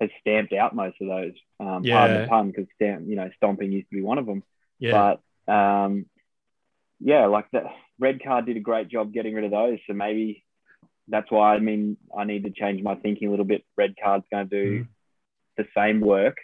[0.00, 1.32] has stamped out most of those.
[1.58, 1.98] Um, yeah.
[1.98, 4.42] Pardon the pun, because stamp, you know, stomping used to be one of them.
[4.78, 5.16] Yeah.
[5.46, 6.06] But um,
[7.00, 7.64] yeah, like the
[7.98, 9.78] red card did a great job getting rid of those.
[9.86, 10.44] So maybe
[11.08, 13.64] that's why I mean I need to change my thinking a little bit.
[13.76, 14.88] Red card's going to do mm.
[15.56, 16.36] the same work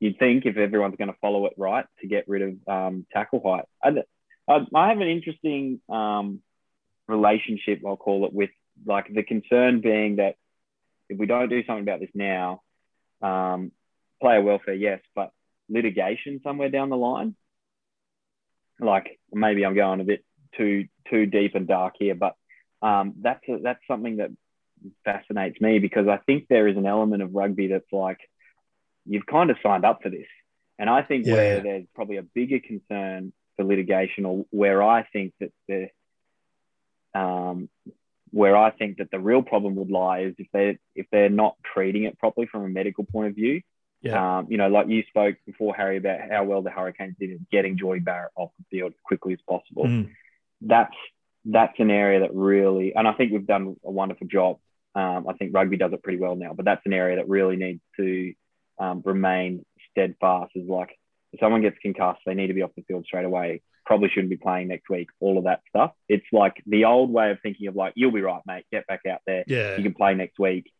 [0.00, 3.42] you'd think if everyone's going to follow it right to get rid of um, tackle
[3.44, 3.64] height.
[3.82, 6.40] I, I, have an interesting um,
[7.06, 8.50] relationship, I'll call it, with
[8.86, 10.36] like the concern being that
[11.08, 12.62] if we don't do something about this now,
[13.22, 13.72] um,
[14.20, 15.32] player welfare, yes, but
[15.68, 17.34] litigation somewhere down the line.
[18.80, 20.24] Like maybe I'm going a bit
[20.56, 22.34] too too deep and dark here, but
[22.82, 24.30] um, that's a, that's something that
[25.04, 28.20] fascinates me because I think there is an element of rugby that's like
[29.08, 30.26] you've kind of signed up for this.
[30.78, 31.32] And I think yeah.
[31.32, 35.88] where there's probably a bigger concern for litigation, or where I think that the
[37.18, 37.68] um,
[38.30, 41.56] where I think that the real problem would lie is if they if they're not
[41.74, 43.62] treating it properly from a medical point of view.
[44.00, 44.38] Yeah.
[44.38, 47.46] Um, you know, like you spoke before, Harry, about how well the Hurricanes did in
[47.50, 49.86] getting Jordie Barrett off the field as quickly as possible.
[49.86, 50.10] Mm.
[50.60, 50.94] That's
[51.44, 54.58] that's an area that really, and I think we've done a wonderful job.
[54.94, 57.56] Um, I think rugby does it pretty well now, but that's an area that really
[57.56, 58.34] needs to
[58.78, 60.52] um, remain steadfast.
[60.54, 60.90] Is like
[61.32, 63.62] if someone gets concussed, they need to be off the field straight away.
[63.86, 65.08] Probably shouldn't be playing next week.
[65.20, 65.92] All of that stuff.
[66.08, 68.66] It's like the old way of thinking of like, you'll be right, mate.
[68.70, 69.44] Get back out there.
[69.46, 69.76] Yeah.
[69.76, 70.70] You can play next week.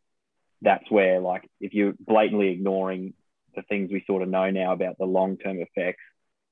[0.61, 3.15] That's where like if you're blatantly ignoring
[3.55, 6.03] the things we sort of know now about the long term effects,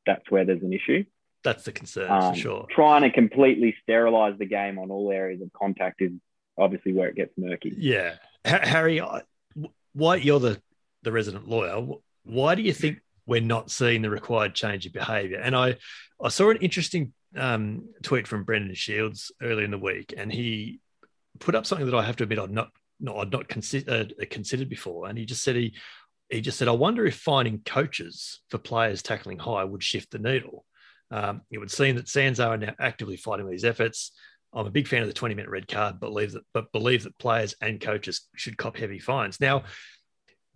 [0.06, 1.04] that's where there's an issue.
[1.44, 2.66] That's the concern um, for sure.
[2.70, 6.12] Trying to completely sterilize the game on all areas of contact is
[6.58, 7.74] obviously where it gets murky.
[7.76, 9.00] Yeah, Harry,
[9.92, 10.60] why you're the
[11.06, 11.86] the resident lawyer?
[12.24, 15.38] Why do you think we're not seeing the required change of behaviour?
[15.38, 15.76] And I
[16.22, 20.80] I saw an interesting um, tweet from Brendan Shields earlier in the week, and he
[21.38, 24.24] put up something that I have to admit I'd not not I'd not considered uh,
[24.28, 25.74] considered before, and he just said he
[26.28, 30.18] he just said I wonder if finding coaches for players tackling high would shift the
[30.18, 30.64] needle.
[31.12, 34.10] Um, it would seem that SANZAAR are now actively fighting these efforts.
[34.52, 37.18] I'm a big fan of the 20 minute red card, believe that, but believe that
[37.18, 39.38] players and coaches should cop heavy fines.
[39.38, 39.64] Now,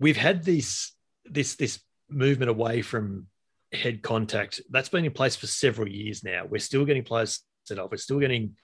[0.01, 0.93] we've had this
[1.25, 3.27] this this movement away from
[3.73, 6.45] head contact that's been in place for several years now.
[6.49, 7.93] We're still getting players set off.
[7.93, 8.57] We're still getting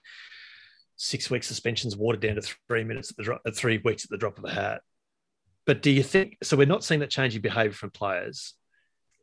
[0.96, 4.16] six week suspensions watered down to three minutes at the drop, three weeks at the
[4.16, 4.81] drop of a hat.
[5.66, 6.57] But do you think so?
[6.57, 8.55] We're not seeing that changing behaviour from players.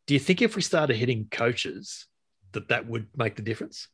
[0.05, 2.05] Do you think if we started hitting coaches,
[2.51, 3.87] that that would make the difference?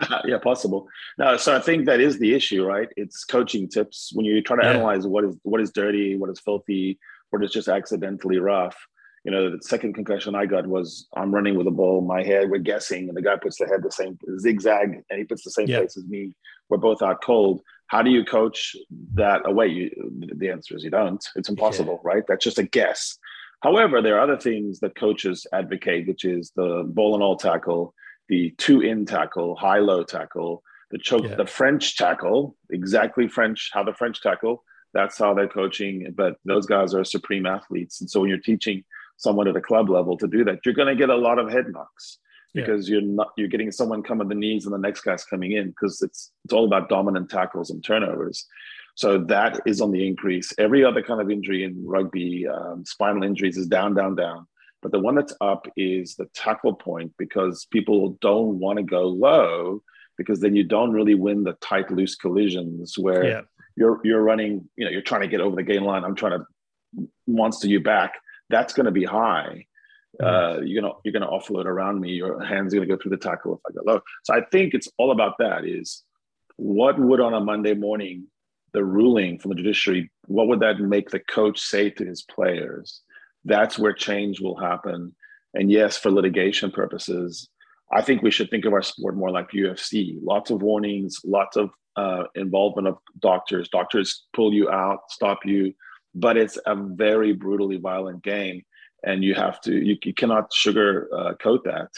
[0.24, 0.88] yeah, possible.
[1.18, 2.88] No, so I think that is the issue, right?
[2.96, 4.70] It's coaching tips when you try to yeah.
[4.70, 6.98] analyze what is what is dirty, what is filthy,
[7.34, 8.76] what is just accidentally rough.
[9.24, 12.48] You know, the second concussion I got was I'm running with a ball, my head,
[12.48, 15.50] we're guessing, and the guy puts the head the same zigzag, and he puts the
[15.50, 15.78] same yeah.
[15.78, 16.32] place as me.
[16.68, 17.60] We're both out cold.
[17.88, 18.76] How do you coach
[19.14, 19.66] that away?
[19.66, 19.90] You,
[20.36, 21.26] the answer is you don't.
[21.34, 22.10] It's impossible, yeah.
[22.12, 22.22] right?
[22.28, 23.18] That's just a guess.
[23.62, 27.94] However, there are other things that coaches advocate, which is the ball and all tackle,
[28.28, 31.34] the two in tackle, high low tackle, the choke, yeah.
[31.34, 34.62] the French tackle, exactly French, how the French tackle.
[34.94, 36.12] That's how they're coaching.
[36.16, 38.00] But those guys are supreme athletes.
[38.00, 38.84] And so when you're teaching
[39.16, 41.50] someone at a club level to do that, you're going to get a lot of
[41.50, 42.18] head knocks
[42.54, 42.94] because yeah.
[42.94, 45.68] you're not you're getting someone come on the knees and the next guy's coming in
[45.68, 48.46] because it's it's all about dominant tackles and turnovers.
[48.96, 50.52] So that is on the increase.
[50.56, 54.46] Every other kind of injury in rugby, um, spinal injuries is down, down, down.
[54.82, 59.08] But the one that's up is the tackle point because people don't want to go
[59.08, 59.82] low
[60.16, 63.40] because then you don't really win the tight, loose collisions where yeah.
[63.76, 66.04] You're you're running, you know, you're trying to get over the gain line.
[66.04, 68.14] I'm trying to monster you back.
[68.50, 69.66] That's going to be high.
[70.22, 72.12] Uh, you're gonna you're gonna offload around me.
[72.12, 74.00] Your hands are gonna go through the tackle if I go low.
[74.22, 75.64] So I think it's all about that.
[75.64, 76.04] Is
[76.56, 78.28] what would on a Monday morning
[78.74, 83.00] the ruling from the judiciary, what would that make the coach say to his players?
[83.44, 85.14] That's where change will happen.
[85.54, 87.48] And yes, for litigation purposes,
[87.94, 90.18] I think we should think of our sport more like UFC.
[90.20, 93.68] Lots of warnings, lots of uh, involvement of doctors.
[93.68, 95.72] Doctors pull you out, stop you,
[96.14, 98.62] but it's a very brutally violent game,
[99.04, 101.90] and you have to you, you cannot sugar uh, coat that.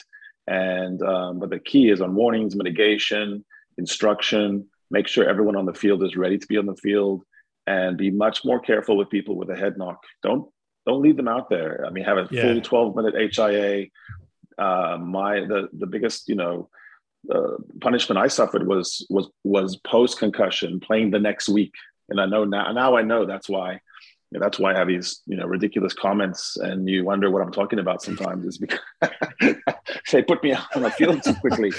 [0.47, 3.45] And um, but the key is on warnings, mitigation,
[3.79, 7.25] instruction, make sure everyone on the field is ready to be on the field
[7.67, 10.03] and be much more careful with people with a head knock.
[10.23, 10.49] Don't
[10.87, 11.85] don't leave them out there.
[11.87, 12.43] I mean, have a yeah.
[12.43, 13.87] full 12 minute HIA.
[14.59, 16.69] Uh, my the the biggest you know
[17.33, 21.75] uh, punishment I suffered was was was post concussion playing the next week,
[22.09, 23.81] and I know now now I know that's why.
[24.33, 27.43] You know, that's why I have these, you know, ridiculous comments, and you wonder what
[27.43, 28.45] I'm talking about sometimes.
[28.45, 28.81] Is because
[30.13, 31.71] they put me on the field too quickly.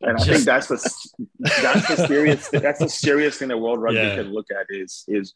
[0.00, 0.76] And I think that's the
[1.62, 4.16] that's the serious that's the serious thing that World Rugby yeah.
[4.16, 5.34] can look at is is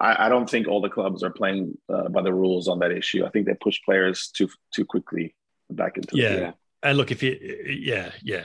[0.00, 2.90] I, I, don't think all the clubs are playing uh, by the rules on that
[2.90, 3.24] issue.
[3.24, 5.34] I think they push players too too quickly
[5.70, 6.36] back into yeah.
[6.36, 8.44] The and look, if you yeah yeah,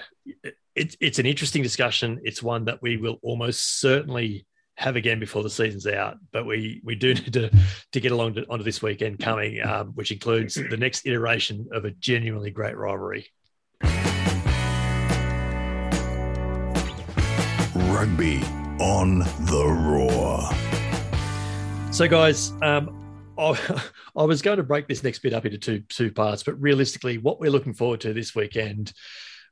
[0.76, 2.20] it's it's an interesting discussion.
[2.24, 6.18] It's one that we will almost certainly have again before the season's out.
[6.32, 7.52] But we we do need to
[7.92, 11.86] to get along to, onto this weekend coming, um, which includes the next iteration of
[11.86, 13.28] a genuinely great rivalry.
[17.76, 18.42] Rugby
[18.80, 20.50] on the Roar.
[21.94, 23.03] So, guys, um,
[23.38, 23.82] I,
[24.18, 27.18] I, was going to break this next bit up into two two parts, but realistically,
[27.18, 28.94] what we're looking forward to this weekend,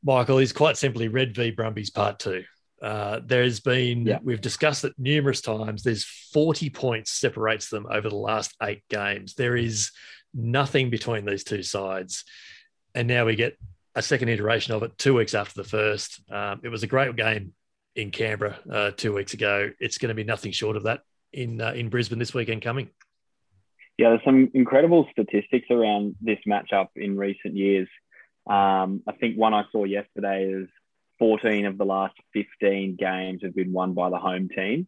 [0.03, 2.43] Michael, is quite simply Red v Brumbies Part Two.
[2.81, 4.19] Uh, there's been yeah.
[4.23, 5.83] we've discussed it numerous times.
[5.83, 9.35] There's 40 points separates them over the last eight games.
[9.35, 9.91] There is
[10.33, 12.23] nothing between these two sides,
[12.95, 13.57] and now we get
[13.93, 16.21] a second iteration of it two weeks after the first.
[16.31, 17.53] Um, it was a great game
[17.95, 19.69] in Canberra uh, two weeks ago.
[19.79, 21.01] It's going to be nothing short of that
[21.33, 22.89] in uh, in Brisbane this weekend coming.
[24.01, 27.87] Yeah, there's some incredible statistics around this matchup in recent years.
[28.49, 30.67] Um, I think one I saw yesterday is
[31.19, 34.87] 14 of the last 15 games have been won by the home team,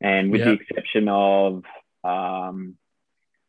[0.00, 0.46] and with yep.
[0.46, 1.62] the exception of
[2.04, 2.78] um,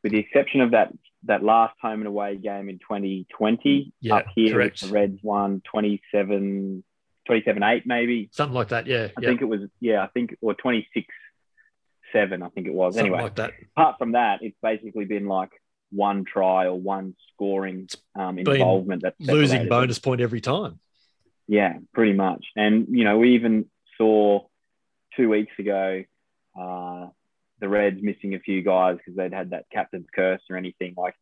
[0.04, 0.92] with the exception of that
[1.24, 4.82] that last home and away game in 2020 yeah, up here correct.
[4.82, 6.84] the Reds won 27
[7.26, 10.54] 27 8 maybe something like that yeah I think it was yeah I think or
[10.54, 11.08] 26
[12.12, 15.52] 7 I think it was something anyway like apart from that it's basically been like
[15.92, 20.80] one try or one scoring um, involvement that losing bonus point every time
[21.48, 23.66] yeah pretty much and you know we even
[23.98, 24.42] saw
[25.16, 26.04] two weeks ago
[26.60, 27.08] uh,
[27.60, 30.94] the Reds missing a few guys because they'd had that captain's curse or anything.
[30.98, 31.16] Like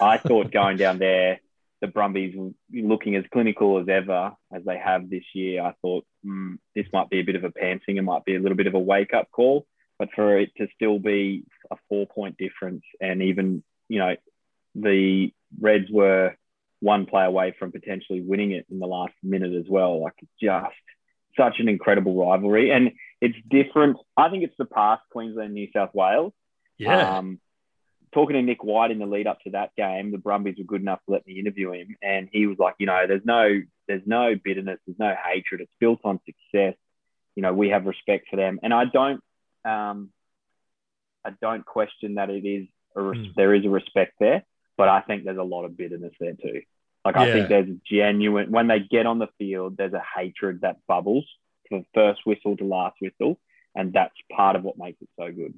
[0.00, 1.40] I thought going down there,
[1.80, 2.34] the Brumbies
[2.72, 5.62] looking as clinical as ever as they have this year.
[5.62, 7.96] I thought mm, this might be a bit of a pantsing.
[7.96, 9.66] It might be a little bit of a wake up call,
[9.98, 14.14] but for it to still be a four point difference and even you know
[14.74, 16.34] the Reds were
[16.80, 20.00] one play away from potentially winning it in the last minute as well.
[20.00, 20.74] Like it's just
[21.36, 22.70] such an incredible rivalry.
[22.70, 23.96] And it's different.
[24.16, 26.32] I think it's the past Queensland, New South Wales.
[26.76, 27.18] Yeah.
[27.18, 27.40] Um,
[28.12, 30.80] talking to Nick White in the lead up to that game, the Brumbies were good
[30.80, 34.06] enough to let me interview him, and he was like, you know, there's no there's
[34.06, 35.60] no bitterness, there's no hatred.
[35.60, 36.74] It's built on success.
[37.34, 39.20] You know, we have respect for them, and I don't
[39.64, 40.10] um,
[41.24, 42.66] I don't question that it is
[42.96, 43.34] a res- mm.
[43.34, 44.44] there is a respect there,
[44.76, 46.62] but I think there's a lot of bitterness there too.
[47.04, 47.22] Like yeah.
[47.22, 51.26] I think there's genuine when they get on the field, there's a hatred that bubbles
[51.68, 53.38] from first whistle to last whistle,
[53.74, 55.54] and that's part of what makes it so good.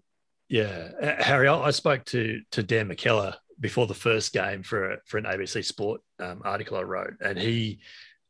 [0.49, 4.99] Yeah, uh, Harry, I spoke to to Dan McKellar before the first game for a,
[5.05, 7.81] for an ABC Sport um, article I wrote, and he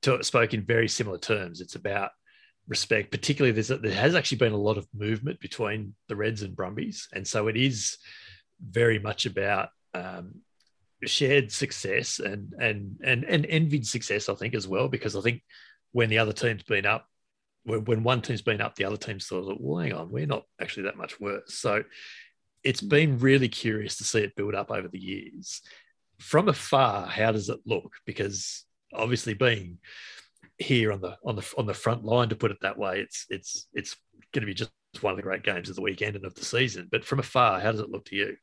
[0.02, 1.61] t- spoke in very similar terms.
[1.61, 2.11] It's about
[2.70, 6.56] respect, particularly there's there has actually been a lot of movement between the Reds and
[6.56, 7.98] Brumbies, and so it is
[8.64, 10.37] very much about um,
[11.04, 15.42] shared success and and and and envied success, I think as well, because I think
[15.92, 17.06] when the other team's been up
[17.64, 20.85] when one team's been up, the other team's thought, well, hang on, we're not actually
[20.85, 21.54] that much worse.
[21.54, 21.85] So
[22.64, 25.61] it's been really curious to see it build up over the years.
[26.18, 27.92] From afar, how does it look?
[28.06, 29.78] Because obviously, being
[30.60, 33.26] here on the on the on the front line, to put it that way, it's
[33.30, 33.96] it's it's
[34.32, 34.70] going to be just
[35.00, 36.88] one of the great games of the weekend and of the season.
[36.90, 38.36] But from afar, how does it look to you?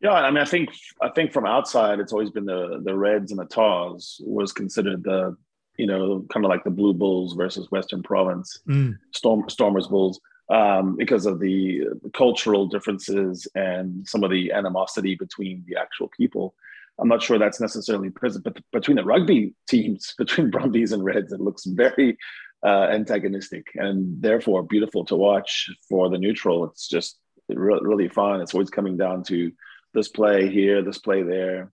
[0.00, 0.70] Yeah, I mean, I think
[1.02, 5.02] I think from outside, it's always been the the Reds and the Tahs was considered
[5.02, 5.36] the
[5.78, 8.98] you know, kind of like the Blue Bulls versus Western Province, mm.
[9.14, 15.14] Storm, Stormers Bulls, um, because of the, the, cultural differences and some of the animosity
[15.14, 16.54] between the actual people.
[17.00, 21.32] I'm not sure that's necessarily present, but between the rugby teams, between Brumbies and Reds,
[21.32, 22.16] it looks very
[22.64, 26.64] uh, antagonistic and therefore beautiful to watch for the neutral.
[26.64, 28.40] It's just really, fun.
[28.40, 29.52] It's always coming down to
[29.94, 31.72] this play here, this play there.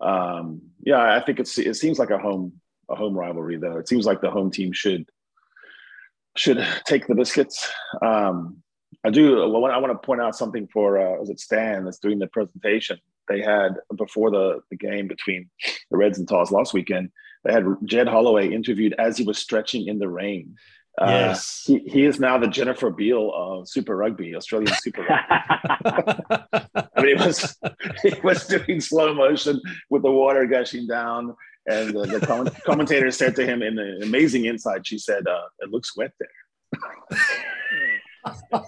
[0.00, 2.54] Um, yeah, I think it's it seems like a home
[2.88, 3.78] a home rivalry, though.
[3.78, 5.08] It seems like the home team should
[6.36, 7.70] should take the biscuits.
[8.00, 8.62] Um,
[9.04, 9.42] I do.
[9.42, 12.98] I want to point out something for uh, was it Stan that's doing the presentation.
[13.32, 15.48] They had before the the game between
[15.90, 17.10] the Reds and Tahs last weekend.
[17.44, 20.56] They had Jed Holloway interviewed as he was stretching in the rain.
[21.00, 25.24] Uh, yes, he, he is now the Jennifer Beal of Super Rugby, Australian Super Rugby.
[26.94, 27.56] I mean, he was
[28.02, 31.34] he was doing slow motion with the water gushing down
[31.66, 35.70] and the, the commentator said to him in an amazing insight, she said, uh, "It
[35.70, 36.28] looks wet there."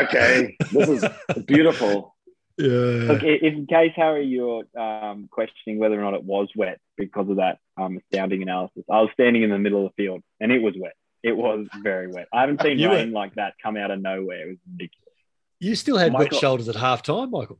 [0.00, 1.04] okay, this is
[1.46, 2.14] beautiful.
[2.60, 3.12] Yeah.
[3.12, 7.36] Look, in case Harry, you're um, questioning whether or not it was wet because of
[7.36, 10.60] that um, astounding analysis, I was standing in the middle of the field and it
[10.60, 10.94] was wet.
[11.22, 12.28] It was very wet.
[12.32, 13.18] I haven't seen rain were...
[13.18, 14.46] like that come out of nowhere.
[14.46, 15.14] It was ridiculous.
[15.58, 16.36] You still had Michael...
[16.36, 17.58] wet shoulders at half time, Michael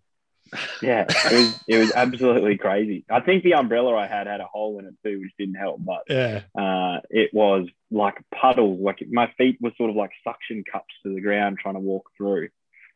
[0.82, 3.04] yeah, it was it was absolutely crazy.
[3.10, 5.80] I think the umbrella I had had a hole in it too, which didn't help.
[5.84, 8.80] But yeah, uh, it was like puddles.
[8.80, 12.10] Like my feet were sort of like suction cups to the ground trying to walk
[12.16, 12.48] through,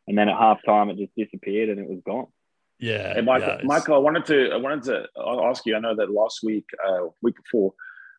[0.07, 2.27] and then at half time it just disappeared and it was gone.
[2.79, 5.05] Yeah, hey, Michael, yeah, Michael, I wanted to I wanted to
[5.45, 5.75] ask you.
[5.75, 7.73] I know that last week, uh, week before,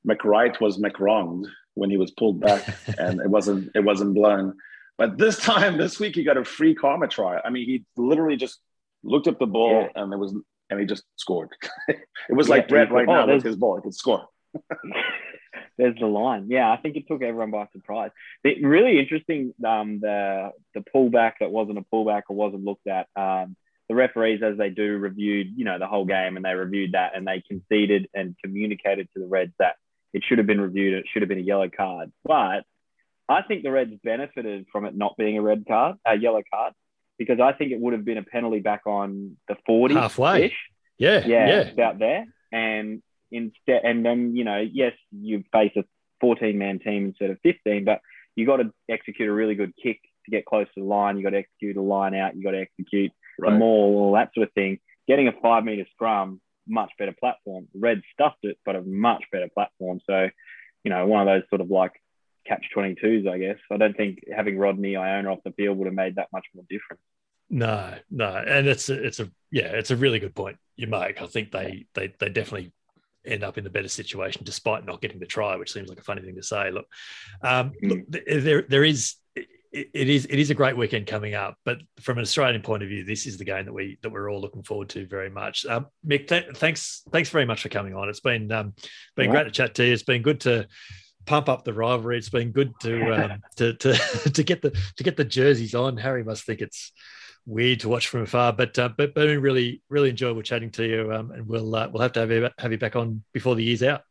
[0.08, 2.66] McWright was McWronged when he was pulled back
[2.98, 4.56] and it wasn't it wasn't blown.
[4.98, 7.40] But this time, this week, he got a free karma try.
[7.44, 8.60] I mean, he literally just
[9.02, 10.02] looked up the ball, yeah.
[10.02, 10.34] and there was
[10.70, 11.50] and he just scored.
[11.88, 11.98] it
[12.30, 14.26] was like Brett right oh, now with his ball; he could score.
[15.78, 16.46] There's the line.
[16.48, 18.10] Yeah, I think it took everyone by surprise.
[18.42, 19.54] It, really interesting.
[19.64, 23.08] Um, the the pullback that wasn't a pullback or wasn't looked at.
[23.16, 23.56] Um,
[23.88, 27.12] the referees, as they do, reviewed you know the whole game, and they reviewed that,
[27.14, 29.76] and they conceded and communicated to the Reds that
[30.12, 30.94] it should have been reviewed.
[30.94, 32.10] It should have been a yellow card.
[32.24, 32.64] But
[33.28, 36.72] I think the Reds benefited from it not being a red card, a yellow card,
[37.18, 40.54] because I think it would have been a penalty back on the 40 halfway.
[40.98, 42.24] Yeah, yeah, yeah, about there.
[42.52, 45.84] And instead, and then you know, yes, you face a
[46.20, 48.00] 14 man team instead of 15, but
[48.34, 51.16] you got to execute a really good kick to get close to the line.
[51.16, 52.36] You got to execute a line out.
[52.36, 53.52] You got to execute right.
[53.52, 54.78] a maul, all that sort of thing.
[55.08, 57.68] Getting a five meter scrum, much better platform.
[57.74, 60.00] red stuffed it, but a much better platform.
[60.06, 60.28] So,
[60.84, 61.92] you know, one of those sort of like
[62.46, 63.58] catch 22s, I guess.
[63.70, 66.64] I don't think having Rodney Iona off the field would have made that much more
[66.68, 67.02] difference.
[67.48, 71.22] No, no, and it's a, it's a yeah, it's a really good point you make.
[71.22, 72.72] I think they they they definitely
[73.26, 76.04] end up in the better situation despite not getting the try, which seems like a
[76.04, 76.70] funny thing to say.
[76.70, 76.86] Look,
[77.42, 78.40] um, look hmm.
[78.40, 79.16] there there is
[79.76, 82.88] it is it is a great weekend coming up, but from an Australian point of
[82.88, 85.66] view, this is the game that we that we're all looking forward to very much.
[85.66, 88.08] Um, Mick, th- thanks thanks very much for coming on.
[88.08, 88.74] It's been um,
[89.16, 89.92] been great to chat to you.
[89.92, 90.66] It's been good to
[91.26, 92.16] pump up the rivalry.
[92.16, 93.94] It's been good to um, to to
[94.32, 95.96] to get the to get the jerseys on.
[95.98, 96.92] Harry must think it's
[97.46, 101.12] weird to watch from afar, but uh, but been really really enjoyable chatting to you,
[101.12, 103.64] um, and we'll uh, we'll have to have you have you back on before the
[103.64, 104.02] year's out.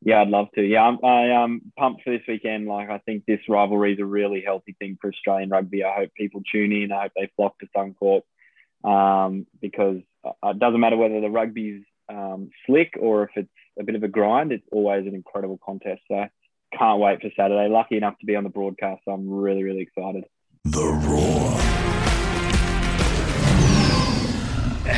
[0.00, 0.62] Yeah, I'd love to.
[0.62, 2.66] Yeah, I'm I, um pumped for this weekend.
[2.66, 5.84] Like I think this rivalry is a really healthy thing for Australian rugby.
[5.84, 6.92] I hope people tune in.
[6.92, 8.22] I hope they flock to Suncorp
[8.84, 13.48] um, because uh, it doesn't matter whether the rugby's um, slick or if it's
[13.78, 14.52] a bit of a grind.
[14.52, 16.02] It's always an incredible contest.
[16.08, 16.26] So
[16.78, 17.68] can't wait for Saturday.
[17.68, 19.02] Lucky enough to be on the broadcast.
[19.04, 20.24] So I'm really really excited.
[20.64, 21.37] The Roar.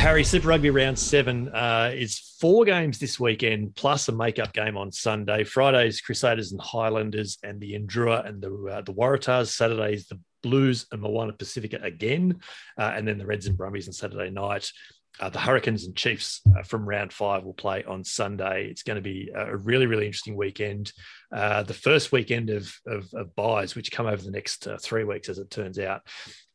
[0.01, 4.75] Harry, Super Rugby round seven uh, is four games this weekend, plus a make-up game
[4.75, 5.43] on Sunday.
[5.43, 9.49] Fridays, Crusaders and Highlanders, and the Endrua and the uh, the Waratahs.
[9.49, 12.39] Saturdays, the Blues and Moana Pacifica again,
[12.79, 14.71] uh, and then the Reds and Brumbies on Saturday night.
[15.19, 18.67] Uh, the Hurricanes and Chiefs uh, from round five will play on Sunday.
[18.69, 20.91] It's going to be a really, really interesting weekend.
[21.31, 25.03] Uh, the first weekend of, of, of buys, which come over the next uh, three
[25.03, 26.01] weeks, as it turns out.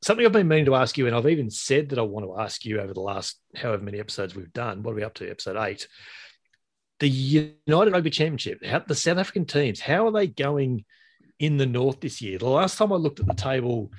[0.03, 2.41] Something I've been meaning to ask you, and I've even said that I want to
[2.41, 4.83] ask you over the last however many episodes we've done.
[4.83, 5.31] What are we up to?
[5.31, 5.87] Episode eight.
[6.99, 10.85] The United Rugby Championship, how, the South African teams, how are they going
[11.39, 12.39] in the North this year?
[12.39, 13.93] The last time I looked at the table,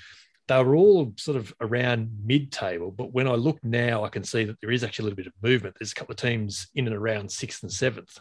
[0.47, 4.45] they were all sort of around mid-table, but when I look now, I can see
[4.45, 5.75] that there is actually a little bit of movement.
[5.77, 8.17] There's a couple of teams in and around sixth and seventh.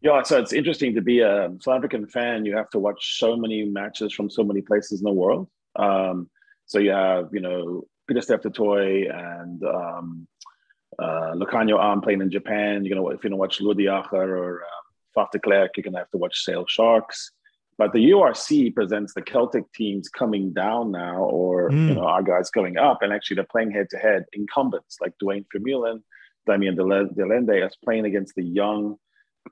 [0.00, 2.44] Yeah, so it's interesting to be a South African fan.
[2.44, 5.48] You have to watch so many matches from so many places in the world.
[5.76, 6.28] Um,
[6.66, 10.26] so you have, you know, Peter Toit and um,
[10.98, 12.84] uh, Lukhanyo Am playing in Japan.
[12.84, 16.10] You're gonna if you're gonna watch Louis or um, Faf de Klerk, you're gonna have
[16.10, 17.30] to watch Sale Sharks.
[17.78, 21.88] But the URC presents the Celtic teams coming down now, or mm.
[21.88, 25.14] you know our guys going up, and actually they're playing head to head incumbents like
[25.18, 26.02] Duane Vermeulen,
[26.46, 28.96] Damian de Allende as playing against the young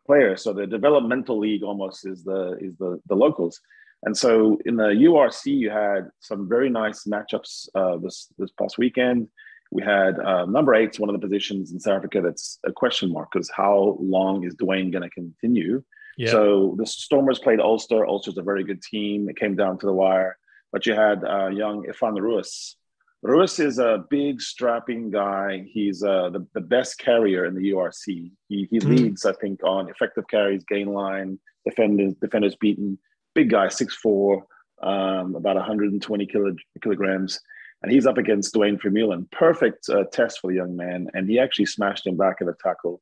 [0.06, 0.42] players.
[0.42, 3.60] So the developmental league almost is the is the the locals.
[4.02, 8.78] And so in the URC, you had some very nice matchups uh, this this past
[8.78, 9.28] weekend.
[9.70, 13.12] We had uh, number eight, one of the positions in South Africa that's a question
[13.12, 15.82] mark because how long is Duane going to continue?
[16.20, 16.32] Yeah.
[16.32, 18.04] So the Stormers played Ulster.
[18.04, 19.30] Ulster's a very good team.
[19.30, 20.36] It came down to the wire.
[20.70, 22.76] But you had uh, young Evan Roos.
[23.22, 25.64] Roos is a big, strapping guy.
[25.72, 28.04] He's uh, the, the best carrier in the URC.
[28.04, 28.84] He, he mm.
[28.84, 32.98] leads, I think, on effective carries, gain line, defenders, defenders beaten.
[33.34, 34.42] Big guy, 6'4",
[34.82, 37.40] um, about 120 kilo, kilograms.
[37.82, 39.30] And he's up against Duane Vermeulen.
[39.30, 41.08] Perfect uh, test for the young man.
[41.14, 43.00] And he actually smashed him back in a tackle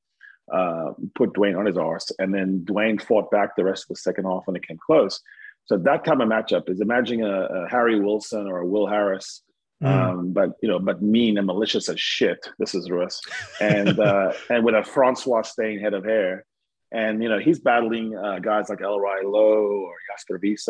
[0.52, 3.96] uh, put Duane on his arse, and then Duane fought back the rest of the
[3.96, 5.20] second half when it came close.
[5.66, 9.42] So that kind of matchup is imagining a, a Harry Wilson or a Will Harris,
[9.82, 9.86] mm.
[9.86, 12.48] um, but you know, but mean and malicious as shit.
[12.58, 13.20] This is Roos,
[13.60, 16.44] and uh, and with a Francois Steyn head of hair,
[16.90, 20.68] and you know he's battling uh, guys like Elrigh Louw or Jasper Wiese,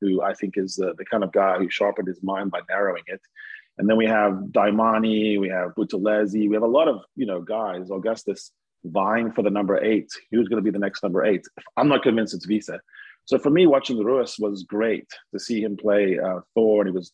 [0.00, 3.02] who I think is the, the kind of guy who sharpened his mind by narrowing
[3.06, 3.20] it.
[3.78, 7.40] And then we have Dayimani, we have Buthelezi, we have a lot of you know
[7.40, 7.90] guys.
[7.90, 8.52] Augustus
[8.90, 10.10] vying for the number eight.
[10.30, 11.44] Who's going to be the next number eight?
[11.76, 12.70] I'm not convinced it's Wiese.
[13.24, 16.96] So for me, watching Roos was great to see him play uh, Thor, and he
[16.96, 17.12] was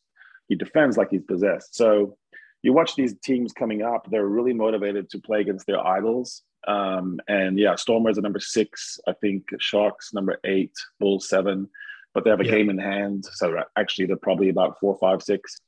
[0.48, 1.74] he defends like he's possessed.
[1.74, 2.16] So
[2.62, 6.42] you watch these teams coming up; they're really motivated to play against their idols.
[6.68, 9.44] Um, and yeah, Stormers are number six, I think.
[9.58, 11.68] Sharks number eight, Bulls seven,
[12.14, 12.52] but they have a yeah.
[12.52, 13.24] game in hand.
[13.32, 15.60] So actually, they're probably about four, five, six.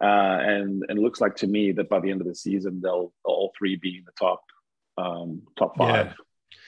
[0.00, 2.80] Uh, and, and it looks like to me that by the end of the season,
[2.80, 4.40] they'll all three be in the top
[5.00, 6.14] um, top five.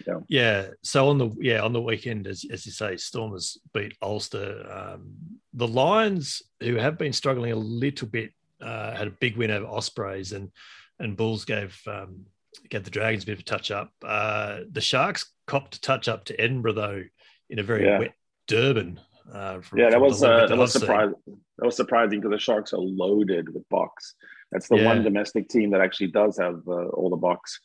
[0.07, 0.15] Yeah.
[0.15, 0.21] yeah.
[0.29, 0.69] yeah.
[0.83, 4.67] So on the yeah on the weekend, as, as you say, Stormers beat Ulster.
[4.71, 5.15] Um,
[5.55, 9.67] the Lions, who have been struggling a little bit, uh, had a big win over
[9.67, 10.51] Ospreys, and
[10.99, 12.27] and Bulls gave um,
[12.69, 13.91] gave the Dragons a bit of a touch up.
[14.05, 17.03] Uh, the Sharks copped a touch up to Edinburgh though
[17.51, 17.99] in a very yeah.
[17.99, 18.15] wet
[18.47, 19.01] Durban.
[19.33, 21.15] Uh, from, yeah, that was uh, that was surprising.
[21.59, 24.15] That was surprising because the Sharks are loaded with Boks.
[24.51, 24.87] That's the yeah.
[24.87, 27.59] one domestic team that actually does have uh, all the Boks.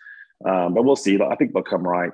[0.45, 1.19] Um, but we'll see.
[1.21, 2.11] I think they'll come right.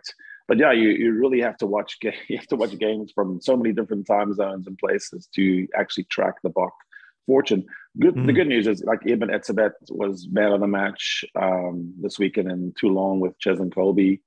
[0.47, 3.55] But yeah, you, you really have to watch you have to watch games from so
[3.55, 6.73] many different time zones and places to actually track the Bok
[7.25, 7.65] fortune.
[7.99, 8.15] Good.
[8.15, 8.25] Mm.
[8.25, 12.51] The good news is like Eben Etzebeth was man of the match um, this weekend
[12.51, 14.19] in Toulon with Cheslin Kolbe.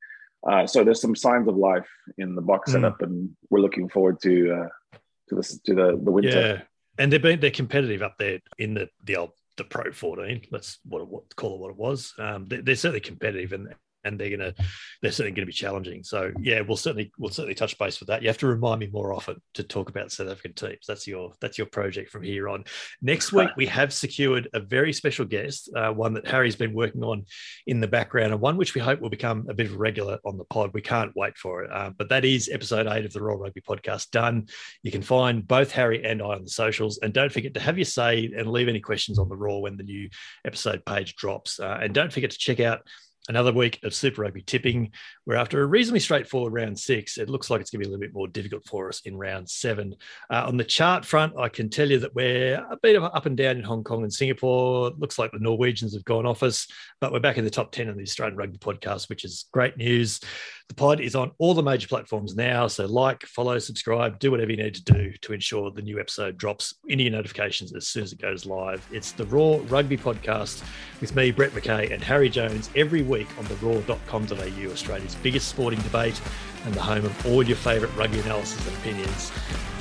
[0.48, 1.88] Uh, so there's some signs of life
[2.18, 2.72] in the Bok mm.
[2.72, 6.28] setup, and we're looking forward to uh, to the to the, the winter.
[6.28, 6.62] Yeah,
[6.98, 10.42] and they've been they're competitive up there in the the old the Pro 14.
[10.50, 12.14] Let's what, what call it what it was.
[12.18, 13.74] Um, they, are certainly competitive, and
[14.06, 14.54] and they're gonna
[15.02, 16.02] they're certainly going to be challenging.
[16.02, 18.22] So yeah, we'll certainly we'll certainly touch base with that.
[18.22, 20.86] You have to remind me more often to talk about South African teams.
[20.86, 22.64] That's your that's your project from here on.
[23.02, 27.02] Next week we have secured a very special guest, uh, one that Harry's been working
[27.02, 27.24] on
[27.66, 30.18] in the background, and one which we hope will become a bit of a regular
[30.24, 30.70] on the pod.
[30.72, 33.60] We can't wait for it, uh, but that is episode eight of the Roar Rugby
[33.60, 34.46] Podcast done.
[34.82, 37.78] You can find both Harry and I on the socials, and don't forget to have
[37.78, 40.08] your say and leave any questions on the Roar when the new
[40.44, 42.82] episode page drops, uh, and don't forget to check out
[43.28, 44.92] another week of Super Rugby tipping,
[45.24, 47.90] where after a reasonably straightforward round six, it looks like it's going to be a
[47.90, 49.94] little bit more difficult for us in round seven.
[50.30, 53.26] Uh, on the chart front, I can tell you that we're a bit of up
[53.26, 54.88] and down in Hong Kong and Singapore.
[54.88, 56.66] It looks like the Norwegians have gone off us,
[57.00, 59.76] but we're back in the top 10 of the Australian Rugby podcast, which is great
[59.76, 60.20] news.
[60.68, 62.66] The pod is on all the major platforms now.
[62.66, 66.36] So, like, follow, subscribe, do whatever you need to do to ensure the new episode
[66.36, 68.86] drops into your notifications as soon as it goes live.
[68.90, 70.64] It's the Roar Rugby Podcast
[71.00, 75.80] with me, Brett McKay, and Harry Jones every week on the roar.com.au, Australia's biggest sporting
[75.80, 76.20] debate
[76.66, 79.30] and the home of all your favourite rugby analysis and opinions.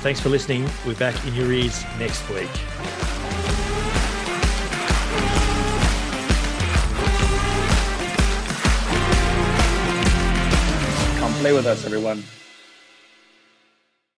[0.00, 0.66] Thanks for listening.
[0.86, 2.48] We're back in your ears next week.
[11.18, 12.22] Come play with us, everyone.